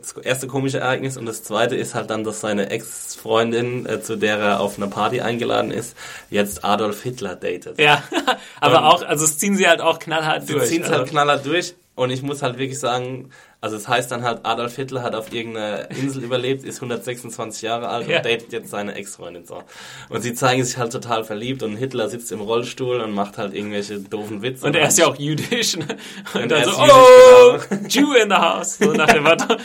[0.00, 4.16] das erste komische Ereignis und das zweite ist halt dann, dass seine Ex-Freundin, äh, zu
[4.16, 5.96] der er auf einer Party eingeladen ist,
[6.30, 7.78] jetzt Adolf Hitler datet.
[7.78, 8.02] Ja,
[8.60, 10.68] aber Und- auch, also es ziehen sie halt auch knallhart Sie durch.
[10.68, 11.00] ziehen es also.
[11.00, 13.30] halt knallhart durch und ich muss halt wirklich sagen,
[13.62, 17.88] also es heißt dann halt, Adolf Hitler hat auf irgendeiner Insel überlebt, ist 126 Jahre
[17.88, 18.18] alt Ja.
[18.18, 19.62] und datet jetzt seine Ex-Freundin so.
[20.10, 23.54] Und sie zeigen sich halt total verliebt und Hitler sitzt im Rollstuhl und macht halt
[23.54, 24.66] irgendwelche doofen Witze.
[24.66, 25.76] Und er ist ja auch jüdisch.
[25.78, 25.86] Ne?
[26.34, 28.78] Und, Und dann so, oh, jüdisch, Jew in the house.
[28.78, 29.46] So nach dem Motto.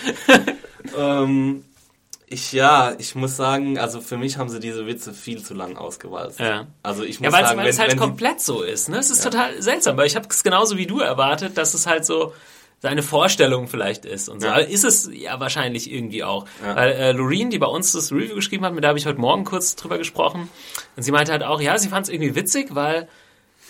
[0.98, 1.66] Ähm,
[2.28, 5.78] ich, ja, ich muss sagen, also für mich haben sie diese Witze viel zu lang
[5.78, 6.40] ausgewalzt.
[6.40, 6.68] Ja.
[6.84, 8.90] Also ich muss Ja, weil es sagen, weil es halt komplett so ist.
[8.90, 8.98] Ne?
[8.98, 12.06] Es ist total seltsam, weil ich habe es genauso wie du erwartet, dass es halt
[12.06, 12.34] so
[12.80, 14.48] seine Vorstellung vielleicht ist und so.
[14.48, 14.58] Ja.
[14.58, 16.46] Ist es ja wahrscheinlich irgendwie auch.
[16.64, 16.76] Ja.
[16.76, 19.20] Weil äh, Loreen, die bei uns das Review geschrieben hat, mit der habe ich heute
[19.20, 20.50] Morgen kurz drüber gesprochen.
[20.96, 23.08] Und sie meinte halt auch, ja, sie fand es irgendwie witzig, weil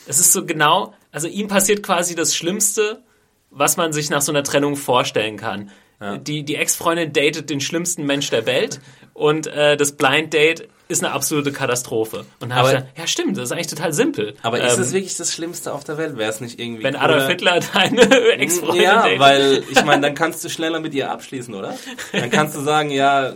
[0.07, 3.01] es ist so genau, also ihm passiert quasi das Schlimmste,
[3.49, 5.71] was man sich nach so einer Trennung vorstellen kann.
[6.21, 8.79] Die, die Ex-Freundin datet den schlimmsten Mensch der Welt
[9.15, 12.19] und äh, das Blind Date ist eine absolute Katastrophe.
[12.39, 14.35] Und dann hab ich gedacht, ja stimmt, das ist eigentlich total simpel.
[14.41, 16.17] aber ist Ähm, es wirklich das Schlimmste auf der Welt?
[16.17, 18.01] Wäre es nicht irgendwie wenn Adolf Hitler deine
[18.33, 19.19] Ex-Freundin Ja, datet?
[19.19, 21.75] weil ich meine, dann kannst du schneller mit ihr abschließen, oder?
[22.13, 23.33] Dann kannst du sagen, ja,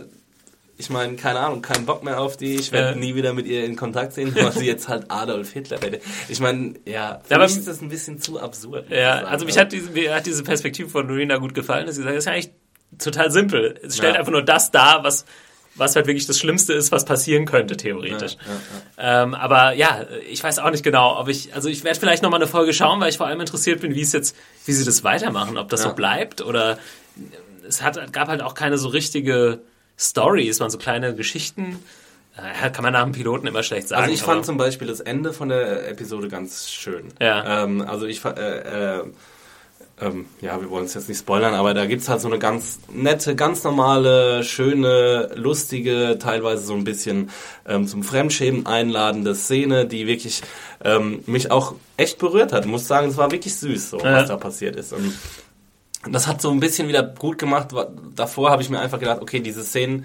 [0.78, 2.94] ich meine, keine Ahnung, keinen Bock mehr auf die, ich werde Ja.
[2.96, 6.00] nie wieder mit ihr in Kontakt sehen, weil sie jetzt halt Adolf Hitler werde.
[6.28, 8.90] Ich meine, ja, für Aber- mich ist das ein bisschen zu absurd.
[8.90, 9.26] Ja, sagen.
[9.26, 12.16] also mich hat diese, mir hat diese Perspektive von Lorena gut gefallen, dass sie sagt,
[12.16, 12.50] das ist ja eigentlich
[12.98, 13.78] total simpel.
[13.82, 14.18] Es stellt Ja.
[14.20, 15.24] einfach nur das dar, was,
[15.74, 18.36] was halt wirklich das Schlimmste ist, was passieren könnte, theoretisch.
[18.98, 22.40] Ähm, aber ja, ich weiß auch nicht genau, ob ich, also ich werde vielleicht nochmal
[22.40, 25.02] eine Folge schauen, weil ich vor allem interessiert bin, wie es jetzt, wie sie das
[25.04, 25.90] weitermachen, ob das Ja.
[25.90, 26.78] so bleibt oder
[27.66, 29.60] es hat, gab halt auch keine so richtige
[29.98, 31.78] Story, es waren so kleine Geschichten.
[32.36, 34.02] Äh, kann man nach dem Piloten immer schlecht sagen.
[34.02, 37.12] Also ich fand zum Beispiel das Ende von der Episode ganz schön.
[37.20, 37.64] Ja.
[37.64, 39.04] Ähm, also ich äh, äh,
[40.02, 42.80] ähm, ja, wir wollen es jetzt nicht spoilern, aber da gibt's halt so eine ganz
[42.92, 47.30] nette, ganz normale, schöne, lustige, teilweise so ein bisschen
[47.66, 50.42] ähm, zum Fremdschämen einladende Szene, die wirklich
[50.84, 52.64] ähm, mich auch echt berührt hat.
[52.64, 54.14] Ich muss sagen, es war wirklich süß, so, Ja.
[54.22, 54.92] was da passiert ist.
[54.92, 55.14] Und
[56.10, 57.68] das hat so ein bisschen wieder gut gemacht.
[58.16, 60.04] Davor habe ich mir einfach gedacht, okay, diese Szenen,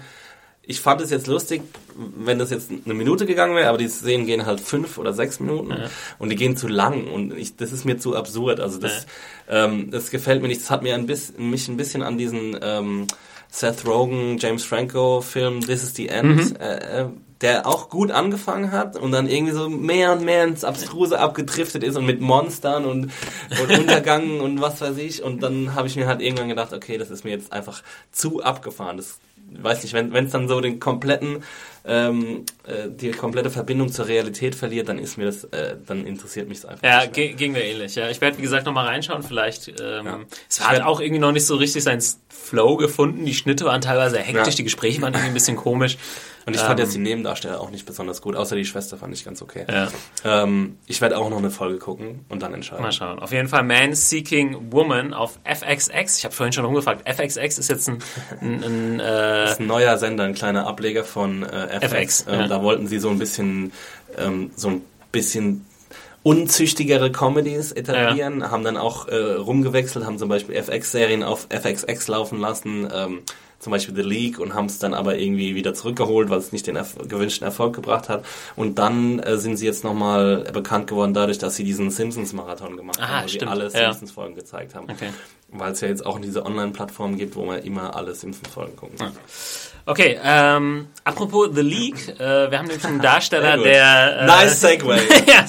[0.68, 1.62] ich fand es jetzt lustig,
[1.96, 5.40] wenn das jetzt eine Minute gegangen wäre, aber die Szenen gehen halt fünf oder sechs
[5.40, 5.74] Minuten
[6.18, 8.60] und die gehen zu lang und ich, das ist mir zu absurd.
[8.60, 9.06] Also das,
[9.48, 10.60] ähm, das gefällt mir nicht.
[10.60, 13.06] Das hat mir ein bisschen, mich ein bisschen an diesen ähm,
[13.50, 17.08] Seth Rogen, James Franco Film This is the End, äh, äh,
[17.40, 21.84] der auch gut angefangen hat und dann irgendwie so mehr und mehr ins Abstruse abgedriftet
[21.84, 23.12] ist und mit Monstern und,
[23.62, 25.22] und Untergangen und was weiß ich.
[25.22, 28.42] Und dann habe ich mir halt irgendwann gedacht, okay, das ist mir jetzt einfach zu
[28.42, 28.96] abgefahren.
[28.96, 29.18] Das
[29.50, 31.44] weiß nicht, wenn es dann so den kompletten,
[31.84, 36.48] ähm, äh, die komplette Verbindung zur Realität verliert, dann ist mir das, äh, dann interessiert
[36.48, 36.84] mich das einfach.
[36.84, 37.94] Ja, ge ging mir ähnlich.
[37.94, 39.22] Ja, ich werde wie gesagt nochmal reinschauen.
[39.22, 39.68] Vielleicht.
[39.80, 40.18] Ähm, Ja.
[40.48, 43.24] Es hat auch irgendwie noch nicht so richtig seinen Flow gefunden.
[43.24, 44.56] Die Schnitte waren teilweise hektisch, Ja.
[44.56, 45.96] die Gespräche waren irgendwie ein bisschen komisch.
[46.46, 49.12] Und ich fand Ähm, jetzt die Nebendarsteller auch nicht besonders gut, außer die Schwester fand
[49.14, 49.66] ich ganz okay.
[49.70, 49.88] Ja.
[50.24, 52.82] Ähm, ich werde auch noch eine Folge gucken und dann entscheiden.
[52.82, 53.18] Mal schauen.
[53.18, 56.16] Auf jeden Fall Man Seeking Woman auf FXX.
[56.16, 57.06] Ich habe vorhin schon rumgefragt.
[57.06, 57.98] FXX ist jetzt ein,
[58.40, 59.02] ein, ein äh,
[59.42, 61.92] Das ist ein neuer Sender, ein kleiner Ableger von äh, FX.
[61.92, 62.48] FX, ähm, ja.
[62.48, 63.72] Da wollten sie so ein bisschen,
[64.16, 65.64] ähm, so ein bisschen
[66.22, 72.38] unzüchtigere Comedies etablieren, haben dann auch äh, rumgewechselt, haben zum Beispiel FX-Serien auf FXX laufen
[72.40, 73.20] lassen, ähm,
[73.60, 76.66] zum Beispiel The League und haben es dann aber irgendwie wieder zurückgeholt, weil es nicht
[76.66, 78.24] den erf gewünschten Erfolg gebracht hat.
[78.56, 82.98] Und dann äh, sind sie jetzt nochmal bekannt geworden dadurch, dass sie diesen Simpsons-Marathon gemacht
[83.00, 83.70] Ah, haben, wo stimmt, sie alle ja.
[83.92, 84.88] Simpsons-Folgen gezeigt haben.
[84.90, 85.10] Okay.
[85.50, 89.12] Weil es ja jetzt auch diese Online-Plattform gibt, wo man immer alle Simpsons-Folgen gucken kann.
[89.88, 94.20] Okay, ähm, apropos The League, äh, wir haben nämlich einen Darsteller, der...
[94.20, 95.00] Äh, Nice Segway.
[95.26, 95.46] ja,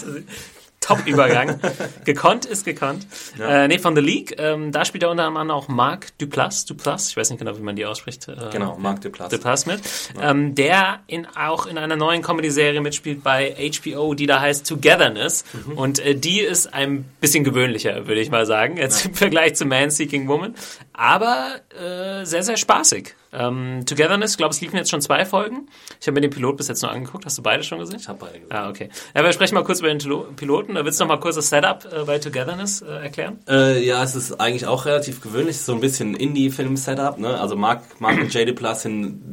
[0.80, 1.60] Top-Übergang.
[2.06, 3.06] gekonnt ist gekonnt.
[3.38, 4.36] Äh, nee, von The League.
[4.40, 6.66] Ähm, da spielt er unter anderem auch Marc Duplass.
[6.66, 8.30] Duplass, ich weiß nicht genau, wie man die ausspricht.
[8.30, 9.30] Äh, Genau, Mark Duplass.
[9.30, 9.82] Duplass mit.
[10.22, 15.44] Ähm, der in, auch in einer neuen Comedy-Serie mitspielt bei HBO, die da heißt Togetherness.
[15.52, 15.78] Mhm.
[15.78, 19.66] Und äh, die ist ein bisschen gewöhnlicher, würde ich mal sagen, jetzt im Vergleich zu
[19.66, 20.56] Man Seeking Woman.
[20.94, 23.16] Aber äh, sehr, sehr spaßig.
[23.32, 25.68] Ähm, Togetherness, ich glaube, es liefen jetzt schon zwei Folgen.
[26.02, 27.26] Ich habe mir den Pilot bis jetzt nur angeguckt.
[27.26, 28.00] Hast du beide schon gesehen?
[28.00, 28.52] Ich habe beide gesehen.
[28.52, 28.90] Ah, okay.
[29.16, 30.00] Ja, wir sprechen mal kurz über den
[30.36, 30.76] Piloten.
[30.76, 33.40] Da willst du noch mal kurz das Setup äh, bei Togetherness äh, erklären?
[33.48, 37.20] Äh, ja, es ist eigentlich auch relativ gewöhnlich, so ein bisschen Indie-Film-Setup.
[37.20, 37.40] Ne?
[37.40, 38.54] Also Mark, Mark und J.D.
[38.54, 38.88] Plus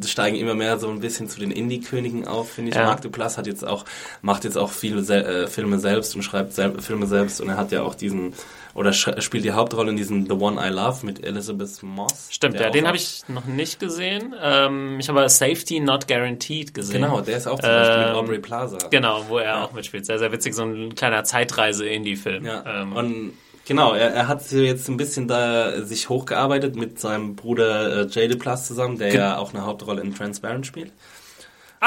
[0.04, 2.76] steigen immer mehr so ein bisschen zu den Indie-Königen auf, finde ich.
[2.76, 2.84] Ja.
[2.84, 3.84] Mark Duplass hat jetzt auch,
[4.22, 7.56] macht jetzt auch viele Se äh, Filme selbst und schreibt sel Filme selbst und er
[7.56, 8.34] hat ja auch diesen
[8.76, 12.28] oder spielt die Hauptrolle in diesem The One I Love mit Elizabeth Moss.
[12.30, 14.34] Stimmt, der ja, den habe ich noch nicht gesehen.
[14.40, 17.02] Ähm, ich habe Safety Not Guaranteed gesehen.
[17.02, 18.78] Genau, der ist auch zum Beispiel mit Ähm, Aubrey Plaza.
[18.90, 20.06] Genau, wo er auch mitspielt.
[20.06, 22.44] Sehr, sehr witzig, so ein kleiner Zeitreise-Indie-Film.
[22.44, 23.32] Ja, Ähm, und
[23.66, 28.28] genau, er, er hat jetzt ein bisschen da sich hochgearbeitet mit seinem Bruder äh, Jay
[28.28, 30.92] DePlas zusammen, der Ge- ja auch eine Hauptrolle in Transparent spielt.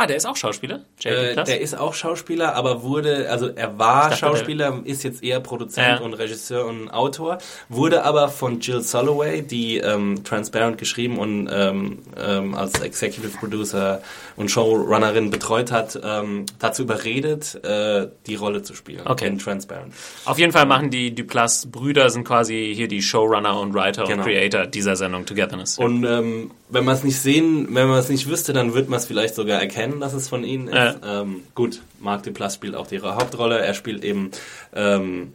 [0.03, 0.85] Ah, der ist auch Schauspieler?
[1.03, 5.39] Äh, der ist auch Schauspieler, aber wurde, also er war dachte, Schauspieler, ist jetzt eher
[5.39, 6.05] Produzent Ja.
[6.05, 7.37] und Regisseur und Autor,
[7.69, 14.01] wurde aber von Jill Soloway, die ähm, Transparent geschrieben und ähm, ähm, als Executive Producer
[14.35, 19.27] und Showrunnerin betreut hat, ähm, dazu überredet, äh, die Rolle zu spielen Okay.
[19.27, 19.93] in Transparent.
[20.25, 24.17] Auf jeden Fall machen die Duplass-Brüder, sind quasi hier die Showrunner und Writer Genau.
[24.23, 25.77] und Creator dieser Sendung Togetherness.
[25.77, 28.99] Und ähm, wenn man es nicht sehen, wenn man es nicht wüsste, dann wird man
[28.99, 30.97] es vielleicht sogar erkennen, dass es von ihnen ist.
[31.05, 33.59] Ähm, gut, Mark Duplass spielt auch ihre Hauptrolle.
[33.59, 34.31] Er spielt eben
[34.73, 35.33] ähm,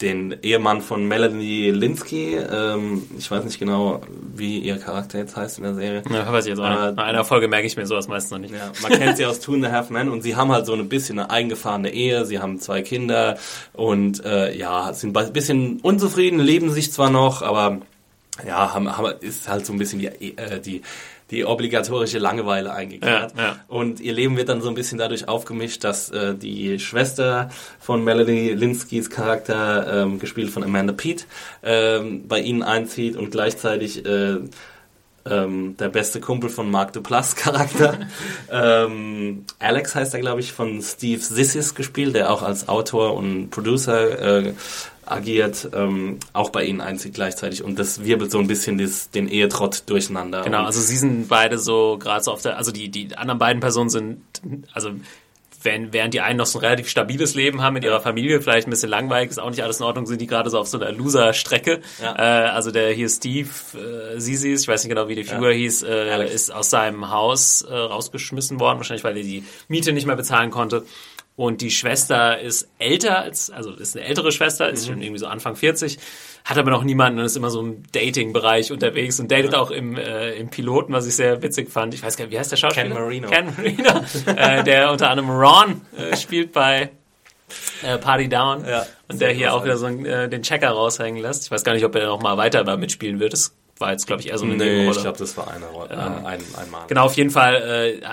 [0.00, 2.34] den Ehemann von Melanie Linsky.
[2.34, 4.00] Ähm, ich weiß nicht genau,
[4.34, 6.02] wie ihr Charakter jetzt heißt in der Serie.
[6.10, 6.96] ja, weiß ich jetzt auch Aber- nicht.
[6.96, 8.52] Nach einer Folge merke ich mir sowas meistens noch nicht.
[8.52, 10.74] Ja, man kennt sie aus Two and a Half Men und sie haben halt so
[10.74, 13.38] ein bisschen eine eingefahrene Ehe, sie haben zwei Kinder
[13.74, 17.78] und äh, ja, sind ein bisschen unzufrieden, leben sich zwar noch, aber
[18.44, 20.06] ja, haben, haben, ist halt so ein bisschen die,
[20.36, 20.82] äh, die,
[21.32, 23.32] die obligatorische Langeweile eingekehrt.
[23.36, 23.56] Ja, ja.
[23.66, 27.48] Und ihr Leben wird dann so ein bisschen dadurch aufgemischt, dass äh, die Schwester
[27.80, 31.26] von Melanie Linskys Charakter, ähm, gespielt von Amanda Peet,
[31.62, 34.40] ähm, bei ihnen einzieht und gleichzeitig äh,
[35.24, 37.98] ähm, der beste Kumpel von Mark Duplass Charakter.
[38.50, 43.48] ähm, Alex heißt er, glaube ich, von Steve Sissis gespielt, der auch als Autor und
[43.50, 44.52] Producer äh,
[45.12, 47.62] agiert, ähm, auch bei ihnen einzieht gleichzeitig.
[47.62, 50.42] Und das wirbelt so ein bisschen das, den Ehetrott durcheinander.
[50.42, 53.60] Genau, also sie sind beide so gerade so auf der, also die, die anderen beiden
[53.60, 54.22] Personen sind,
[54.72, 54.90] also
[55.64, 58.66] wenn, während die einen noch so ein relativ stabiles Leben haben mit ihrer Familie, vielleicht
[58.66, 60.78] ein bisschen langweilig, ist auch nicht alles in Ordnung, sind die gerade so auf so
[60.78, 61.80] einer Loser-Strecke.
[62.00, 62.16] Ja.
[62.16, 65.82] Äh, also der hier Steve äh, Sisis, ich weiß nicht genau, wie die Figur hieß,
[65.84, 70.16] äh, ist aus seinem Haus äh, rausgeschmissen worden, wahrscheinlich weil er die Miete nicht mehr
[70.16, 70.84] bezahlen konnte.
[71.34, 74.92] Und die Schwester ist älter als, also ist eine ältere Schwester, ist Mhm.
[74.92, 75.98] schon irgendwie so Anfang 40,
[76.44, 79.96] hat aber noch niemanden und ist immer so im Dating-Bereich unterwegs und datet auch im,
[79.96, 81.94] äh, im Piloten, was ich sehr witzig fand.
[81.94, 82.86] Ich weiß gar nicht, wie heißt der Schauspieler?
[82.88, 83.28] Ken Marino.
[83.30, 84.04] Ken Marino,
[84.36, 86.90] äh, der unter anderem Ron äh, spielt bei
[87.82, 91.20] äh, Party Down Ja, und der hier auch wieder so einen, äh, den Checker raushängen
[91.22, 91.44] lässt.
[91.44, 93.32] Ich weiß gar nicht, ob er noch mal weiter da mitspielen wird.
[93.32, 94.96] Das war jetzt, glaube ich, eher so eine Nee, Nebenrolle.
[94.96, 96.86] ich glaube, das war eine Rolle, äh, ein, einmal.
[96.88, 98.04] Genau, auf jeden Fall äh,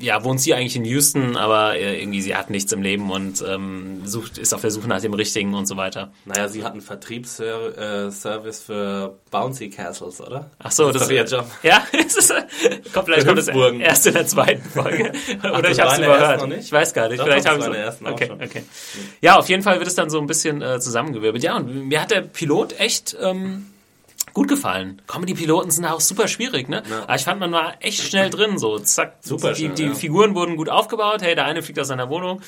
[0.00, 3.44] ja, wohnt sie eigentlich in Houston, aber äh, irgendwie sie hat nichts im Leben und
[3.46, 6.12] ähm, sucht, ist auf der Suche nach dem Richtigen und so weiter.
[6.24, 10.50] Naja, sie hat einen Vertriebsservice für Bouncy Castles, oder?
[10.58, 11.46] Ach so, das, ist doch ihr Job.
[11.62, 12.34] Ja, es ist,
[12.92, 15.12] kommt vielleicht kommt das erst in der zweiten Folge.
[15.42, 16.40] Oder das ich habe es überhört.
[16.40, 16.60] noch nicht?
[16.60, 17.20] Ich weiß gar nicht.
[17.20, 18.62] Doch, vielleicht doch, habe das ich auch okay, okay.
[19.20, 21.42] Ja, auf jeden Fall wird es dann so ein bisschen äh, zusammengewirbelt.
[21.42, 23.66] Ja, und mir hat der Pilot echt ähm,
[24.32, 25.00] gut gefallen.
[25.06, 26.82] Comedy-Piloten sind auch super schwierig, ne?
[27.02, 29.16] Aber ich fand, man war echt schnell drin, so zack.
[29.20, 29.94] Super die, schnell, die ja.
[29.94, 31.22] Figuren wurden gut aufgebaut.
[31.22, 32.40] Hey, der eine fliegt aus seiner Wohnung.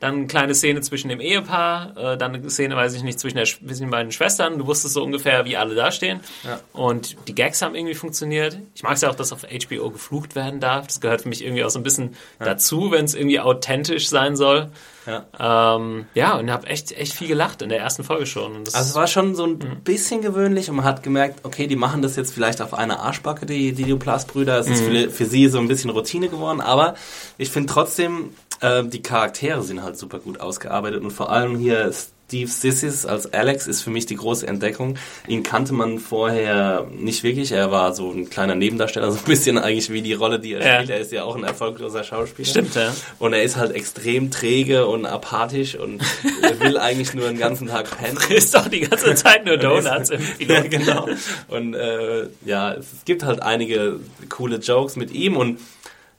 [0.00, 1.96] Dann eine kleine Szene zwischen dem Ehepaar.
[1.96, 4.58] Äh, dann eine Szene, weiß ich nicht, zwischen, der, Sch- zwischen den beiden Schwestern.
[4.58, 6.20] Du wusstest so ungefähr, wie alle dastehen.
[6.44, 6.60] Ja.
[6.72, 8.58] Und die Gags haben irgendwie funktioniert.
[8.74, 10.86] Ich mag es ja auch, dass auf HBO geflucht werden darf.
[10.86, 14.36] Das gehört für mich irgendwie auch so ein bisschen dazu, wenn es irgendwie authentisch sein
[14.36, 14.70] soll.
[15.06, 15.76] Ja.
[15.76, 18.56] Ähm, ja, und habe echt, echt viel gelacht in der ersten Folge schon.
[18.58, 19.80] Also es war schon so ein Mhm.
[19.84, 23.44] bisschen gewöhnlich und man hat gemerkt, okay, die machen das jetzt vielleicht auf einer Arschbacke,
[23.46, 24.58] die, die Duplass-Brüder.
[24.58, 24.86] Es ist Mhm.
[24.92, 26.94] für, für sie so ein bisschen Routine geworden, aber
[27.38, 28.30] ich finde trotzdem,
[28.60, 31.84] äh, die Charaktere sind halt super gut ausgearbeitet und vor allem hier
[32.26, 34.96] Steve Sissis als Alex ist für mich die große Entdeckung.
[35.28, 37.52] Ihn kannte man vorher nicht wirklich.
[37.52, 40.64] Er war so ein kleiner Nebendarsteller, so ein bisschen eigentlich wie die Rolle, die er
[40.66, 40.74] Ja.
[40.76, 40.90] spielt.
[40.90, 42.48] Er ist ja auch ein erfolgloser Schauspieler.
[42.48, 42.92] Stimmt, ja.
[43.18, 46.02] Und er ist halt extrem träge und apathisch und
[46.42, 48.18] er will eigentlich nur den ganzen Tag pennen.
[48.30, 50.70] ist doch die ganze Zeit nur Donuts im Ja, Pilot.
[50.70, 51.08] genau.
[51.48, 54.00] Und äh, ja, es gibt halt einige
[54.30, 55.60] coole Jokes mit ihm und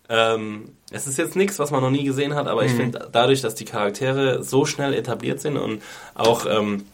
[0.09, 3.41] ähm, es ist jetzt nichts, was man noch nie gesehen hat, aber ich finde, dadurch,
[3.41, 5.81] dass die Charaktere so schnell etabliert sind und
[6.13, 6.85] auch ähm,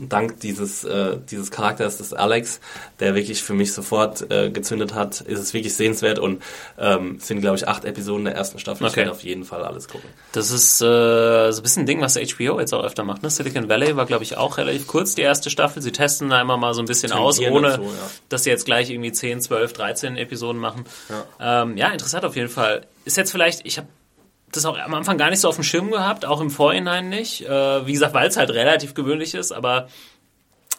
[0.00, 2.60] dank dieses, äh, dieses Charakters des Alex,
[3.00, 6.42] der wirklich für mich sofort äh, gezündet hat, ist es wirklich sehenswert und
[6.78, 8.86] ähm, sind, glaube ich, acht Episoden der ersten Staffel.
[8.86, 9.00] Ich Okay.
[9.00, 10.08] werde auf jeden Fall alles gucken.
[10.32, 13.22] Das ist äh, so ein bisschen ein Ding, was HBO jetzt auch öfter macht.
[13.22, 13.30] Ne?
[13.30, 15.82] Silicon Valley war, glaube ich, auch relativ kurz, die erste Staffel.
[15.82, 18.10] Sie testen da immer mal so ein bisschen aus, ohne dazu, ja.
[18.28, 20.84] dass sie jetzt gleich irgendwie 10, 12, 13 Episoden machen.
[21.08, 22.86] Ja, ähm, ja interessant auf jeden Fall.
[23.04, 23.88] Ist jetzt vielleicht, ich habe
[24.56, 27.42] das auch am Anfang gar nicht so auf dem Schirm gehabt, auch im Vorhinein nicht.
[27.42, 29.88] Äh, wie gesagt, weil es halt relativ gewöhnlich ist, aber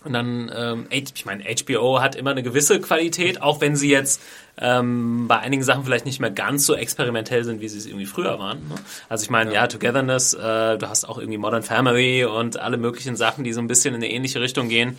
[0.05, 4.21] und dann, ähm, ich meine, HBO hat immer eine gewisse Qualität, auch wenn sie jetzt
[4.59, 8.05] ähm, bei einigen Sachen vielleicht nicht mehr ganz so experimentell sind, wie sie es irgendwie
[8.05, 8.59] früher waren.
[8.69, 8.76] Ne?
[9.09, 9.65] Also ich meine, ja.
[9.65, 13.67] Togetherness, äh, du hast auch irgendwie Modern Family und alle möglichen Sachen, die so ein
[13.67, 14.95] bisschen in eine ähnliche Richtung gehen.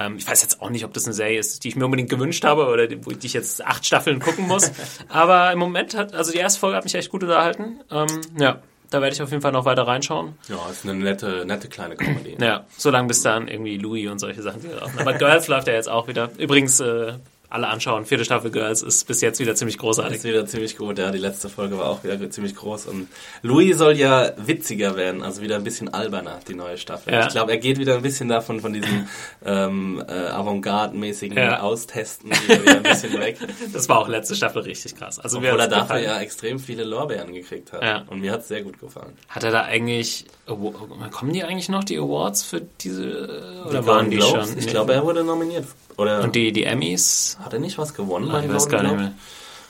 [0.00, 2.08] Ähm, ich weiß jetzt auch nicht, ob das eine Serie ist, die ich mir unbedingt
[2.08, 4.72] gewünscht habe oder die, wo ich jetzt acht Staffeln gucken muss.
[5.08, 7.80] Aber im Moment hat, also die erste Folge hat mich echt gut unterhalten.
[7.90, 8.06] Ähm,
[8.38, 10.34] ja, da werde ich auf jeden Fall noch weiter reinschauen.
[10.48, 12.36] Ja, ist eine nette, nette kleine Comedy.
[12.40, 14.62] Ja, solange bis dann irgendwie Louis und solche Sachen.
[14.98, 16.30] Aber Girls läuft ja jetzt auch wieder.
[16.38, 17.14] Übrigens, äh,
[17.50, 18.04] alle anschauen.
[18.06, 20.18] Vierte Staffel Girls ist bis jetzt wieder ziemlich großartig.
[20.18, 21.10] Ist wieder ziemlich gut, ja.
[21.10, 22.86] Die letzte Folge war auch wieder ziemlich groß.
[22.86, 23.08] Und
[23.42, 27.12] Louis soll ja witziger werden, also wieder ein bisschen alberner, die neue Staffel.
[27.12, 27.26] Ja.
[27.26, 29.08] Ich glaube, er geht wieder ein bisschen davon, von diesem
[29.44, 31.60] ähm, äh, Avantgarde-mäßigen Ja.
[31.60, 33.38] Austesten wieder, ein bisschen weg.
[33.72, 35.18] Das war auch letzte Staffel richtig krass.
[35.18, 37.82] Also Obwohl er dafür ja extrem viele Lorbeeren gekriegt hat.
[37.82, 38.04] Ja.
[38.08, 39.12] Und mir hat es sehr gut gefallen.
[39.28, 44.10] Hat er da eigentlich, kommen die eigentlich noch, die Awards für diese, oder Die waren
[44.10, 44.48] die Globes?
[44.48, 44.58] schon?
[44.58, 44.70] Ich Nee.
[44.72, 45.64] glaube, er wurde nominiert.
[45.96, 47.36] Oder Und die, die Emmys?
[47.44, 48.26] Hat er nicht was gewonnen?
[48.26, 49.12] Ich beim weiß gar nicht mehr.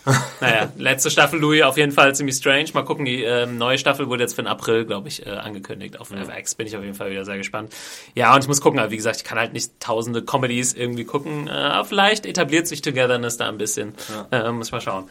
[0.41, 2.65] naja, letzte Staffel Louis auf jeden Fall ziemlich strange.
[2.73, 6.01] Mal gucken, die ähm, neue Staffel wurde jetzt für den April, glaube ich, äh, angekündigt
[6.01, 6.55] auf FX.
[6.55, 7.71] Bin ich auf jeden Fall wieder sehr gespannt.
[8.15, 11.05] Ja, und ich muss gucken, aber wie gesagt, ich kann halt nicht tausende Comedies irgendwie
[11.05, 11.49] gucken.
[11.49, 13.95] Äh, aber vielleicht etabliert sich Togetherness da ein bisschen.
[14.33, 15.05] Äh, muss mal schauen.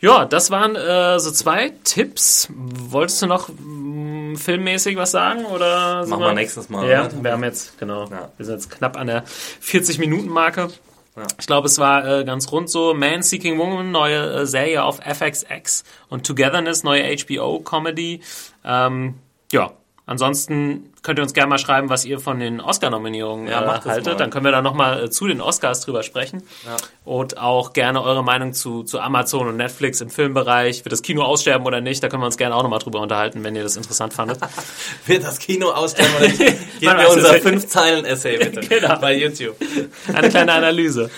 [0.00, 2.48] Ja, das waren äh, so zwei Tipps.
[2.56, 5.44] Wolltest du noch mh, filmmäßig was sagen?
[5.44, 7.22] Oder Machen wir nächstes Mal, Ja, oder?
[7.22, 8.30] wir haben jetzt, genau, Ja.
[8.38, 9.24] wir sind jetzt knapp an der
[9.62, 10.68] 40-Minuten-Marke.
[11.38, 12.94] Ich glaube, es war äh, ganz rund so.
[12.94, 18.20] Man Seeking Woman, neue äh, Serie auf FXX und Togetherness, neue HBO-Comedy.
[18.64, 19.14] Ähm,
[19.52, 19.72] ja,
[20.10, 24.20] ansonsten könnt ihr uns gerne mal schreiben, was ihr von den Oscar-Nominierungen Ja, äh, haltet.
[24.20, 26.42] Dann können wir da nochmal äh, zu den Oscars drüber sprechen.
[27.04, 30.84] Und auch gerne eure Meinung zu, zu Amazon und Netflix im Filmbereich.
[30.84, 32.02] Wird das Kino aussterben oder nicht?
[32.02, 34.38] Da können wir uns gerne auch nochmal drüber unterhalten, wenn ihr das interessant fandet.
[35.06, 36.38] Wird das Kino aussterben oder nicht?
[36.80, 37.42] Gebt mir unser nicht.
[37.42, 38.98] fünf Zeilen Essay bitte Genau.
[39.00, 39.56] bei YouTube.
[40.12, 41.10] Eine kleine Analyse.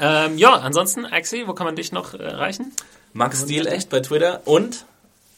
[0.00, 2.72] ähm, ja, ansonsten, Axi, wo kann man dich noch äh, erreichen?
[3.12, 4.84] Max Stil echt bei Twitter und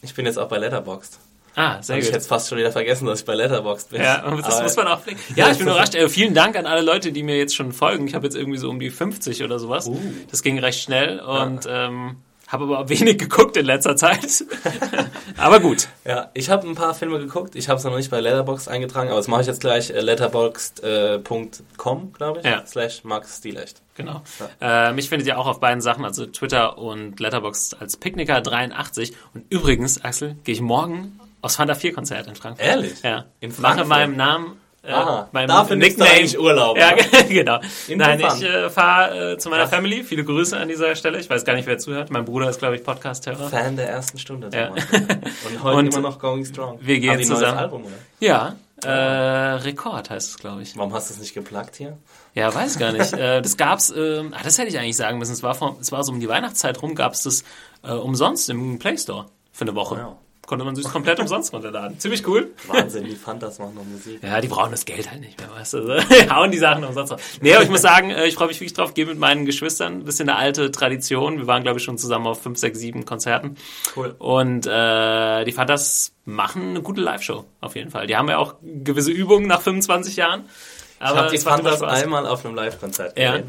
[0.02, 1.18] ich bin jetzt auch bei Letterboxd.
[1.58, 2.14] Ah, sehr Hab ich gut.
[2.14, 4.02] jetzt fast schon wieder vergessen, dass ich bei Letterboxd bin.
[4.02, 5.18] Ja, das Aber- muss man auch pflegen.
[5.34, 5.94] Ja, ich bin überrascht.
[5.94, 8.06] Äh, vielen Dank an alle Leute, die mir jetzt schon folgen.
[8.06, 9.86] Ich habe jetzt irgendwie so um die 50 oder sowas.
[9.86, 9.98] Uh.
[10.30, 14.44] Das ging recht schnell und ähm, habe aber wenig geguckt in letzter Zeit.
[15.38, 15.88] aber gut.
[16.04, 17.56] Ja, ich habe ein paar Filme geguckt.
[17.56, 19.88] Ich habe es noch nicht bei Letterboxd eingetragen, aber das mache ich jetzt gleich.
[19.88, 22.44] Äh, Letterboxd.com, glaube ich.
[22.44, 22.66] Ja.
[22.66, 23.80] Slash Max Stil echt.
[23.94, 24.20] Genau.
[24.60, 29.14] Äh, mich findet ihr auch auf beiden Sachen, also Twitter und Letterboxd als Picknicker83.
[29.32, 32.66] Und übrigens, Axel, gehe ich morgen aufs Fanta 4 Konzert in Frankfurt.
[32.66, 33.02] Ehrlich?
[33.02, 33.24] Ja.
[33.40, 33.88] In Mache Frankfurt?
[33.88, 37.22] meinem Namen äh, Aha, meinem dafür Nickname eigentlich Urlaub, Ja, oder?
[37.28, 37.58] genau.
[37.88, 38.42] Nein, Interessant.
[38.42, 39.70] ich äh, fahre äh, zu meiner Krass.
[39.74, 40.04] Family.
[40.04, 41.18] Viele Grüße an dieser Stelle.
[41.18, 42.10] Ich weiß gar nicht, wer zuhört.
[42.10, 43.48] Mein Bruder ist, glaube ich, Podcast-Hörer.
[43.48, 44.66] Fan der ersten Stunde Ja.
[44.66, 44.84] damals.
[44.92, 46.78] Und heute Und immer noch Going Strong.
[46.80, 47.58] wir gehen zusammen.
[47.58, 47.94] Album, oder?
[48.20, 48.88] Ja, äh,
[49.56, 50.76] Rekord heißt es, glaube ich.
[50.76, 51.96] Warum hast du es nicht geplagt hier?
[52.34, 53.12] Ja, weiß gar nicht.
[53.14, 55.32] äh, das gab's, ähm, ah, das hätte ich eigentlich sagen müssen.
[55.32, 57.42] Es war, vom, es war so um die Weihnachtszeit rum, gab's das
[57.82, 59.96] äh, umsonst im Play Store für eine Woche.
[59.96, 60.16] Wow.
[60.46, 61.98] Konnte man sich komplett umsonst runterladen.
[61.98, 62.52] Ziemlich cool.
[62.68, 64.22] Wahnsinn, die Fantas machen noch Musik.
[64.22, 65.78] Ja, die brauchen das Geld halt nicht mehr, weißt du.
[65.90, 67.20] Also, hauen die Sachen umsonst drauf.
[67.40, 69.94] Nee, aber ich muss sagen, äh, ich freue mich wirklich drauf, gehe mit meinen Geschwistern.
[70.00, 71.38] Ein bisschen eine alte Tradition.
[71.38, 73.56] Wir waren, glaube ich, schon zusammen auf fünf, sechs, sieben Konzerten.
[73.96, 74.14] Cool.
[74.18, 78.06] Und äh, die Fantas machen eine gute Live-Show, auf jeden Fall.
[78.06, 80.44] Die haben ja auch gewisse Übungen nach 25 Jahren.
[80.98, 83.40] Ich Aber habe die Fantas einmal auf einem Live-Konzert Ja.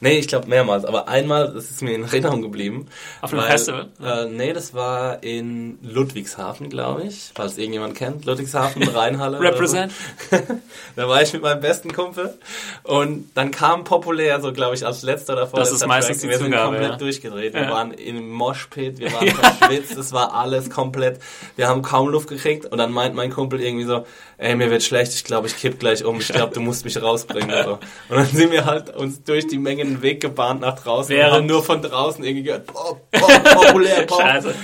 [0.00, 2.86] Nee, ich glaube mehrmals, aber einmal, das ist mir in Erinnerung geblieben.
[3.22, 3.88] Auf einem Festival?
[4.02, 8.24] Äh, nee, das war in Ludwigshafen, glaube ich, falls irgendjemand kennt.
[8.24, 9.40] Ludwigshafen, Rheinhalle.
[9.40, 9.92] Represent.
[10.96, 12.34] da war ich mit meinem besten Kumpel
[12.82, 16.22] und dann kam populär, so glaube ich, als letzter oder Das ist meistens Track.
[16.24, 16.96] die Wir sind Zugabe, komplett ja.
[16.96, 17.54] durchgedreht.
[17.54, 17.70] Wir Ja.
[17.70, 19.28] waren im Moshpit, wir waren
[19.58, 21.20] verschwitzt, es war alles komplett.
[21.56, 24.04] Wir haben kaum Luft gekriegt und dann meint mein Kumpel irgendwie so,
[24.38, 27.00] ey, mir wird schlecht, ich glaube, ich kipp gleich um, ich glaube, du musst mich
[27.00, 27.48] rausbringen.
[27.50, 27.72] Oder so.
[28.10, 31.18] Und dann sind wir halt uns durch die Menge einen Weg gebahnt nach draußen und
[31.20, 34.20] Während- haben nur von draußen irgendwie gehört, Pop, Pop, populär, Pop.
[34.20, 34.54] Scheiße.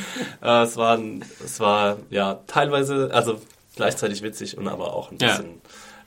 [0.42, 0.98] Äh, es war,
[1.44, 3.40] es war ja teilweise, also
[3.76, 5.28] gleichzeitig witzig und aber auch ein Ja.
[5.28, 5.60] bisschen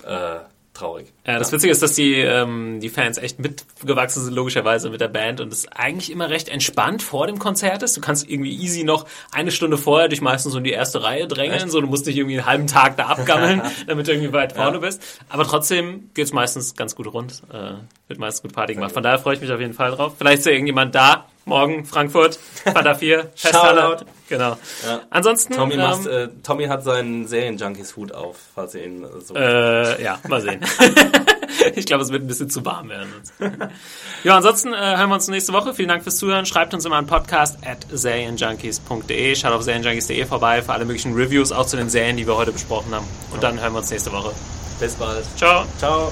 [0.05, 0.35] äh,
[0.75, 1.11] traurig.
[1.25, 5.07] Ja, das Witzige ist, dass die, ähm, die Fans echt mitgewachsen sind, logischerweise mit der
[5.07, 7.97] Band und es eigentlich immer recht entspannt vor dem Konzert ist.
[7.97, 11.27] Du kannst irgendwie easy noch eine Stunde vorher dich meistens so in die erste Reihe
[11.27, 14.53] drängeln, so du musst nicht irgendwie einen halben Tag da abgammeln, damit du irgendwie weit
[14.53, 15.01] vorne bist.
[15.29, 17.73] Aber trotzdem geht's meistens ganz gut rund, äh,
[18.07, 18.91] wird meistens gut Party gemacht.
[18.91, 20.13] Von daher freue ich mich auf jeden Fall drauf.
[20.17, 23.97] Vielleicht ist ja irgendjemand da, morgen Frankfurt, Fanta 4, Festhalle.
[24.27, 24.57] Genau.
[24.85, 25.01] Ja.
[25.11, 29.35] Ansonsten, Tommy, ähm, macht, äh, Tommy hat seinen Serienjunkies-Hut auf, falls ihr ihn äh, so...
[29.35, 30.61] Äh, ja, mal sehen.
[31.75, 33.13] ich glaube, es wird ein bisschen zu warm werden.
[34.23, 35.73] ja, ansonsten äh, hören wir uns nächste Woche.
[35.73, 36.45] Vielen Dank fürs Zuhören.
[36.45, 39.35] Schreibt uns immer an podcast at serienjunkies.de.
[39.35, 42.51] Schaut auf serienjunkies.de vorbei für alle möglichen Reviews, auch zu den Serien, die wir heute
[42.51, 43.07] besprochen haben.
[43.31, 44.33] Und dann hören wir uns nächste Woche.
[44.79, 45.25] Bis bald.
[45.37, 45.65] Ciao.
[45.77, 46.11] Ciao.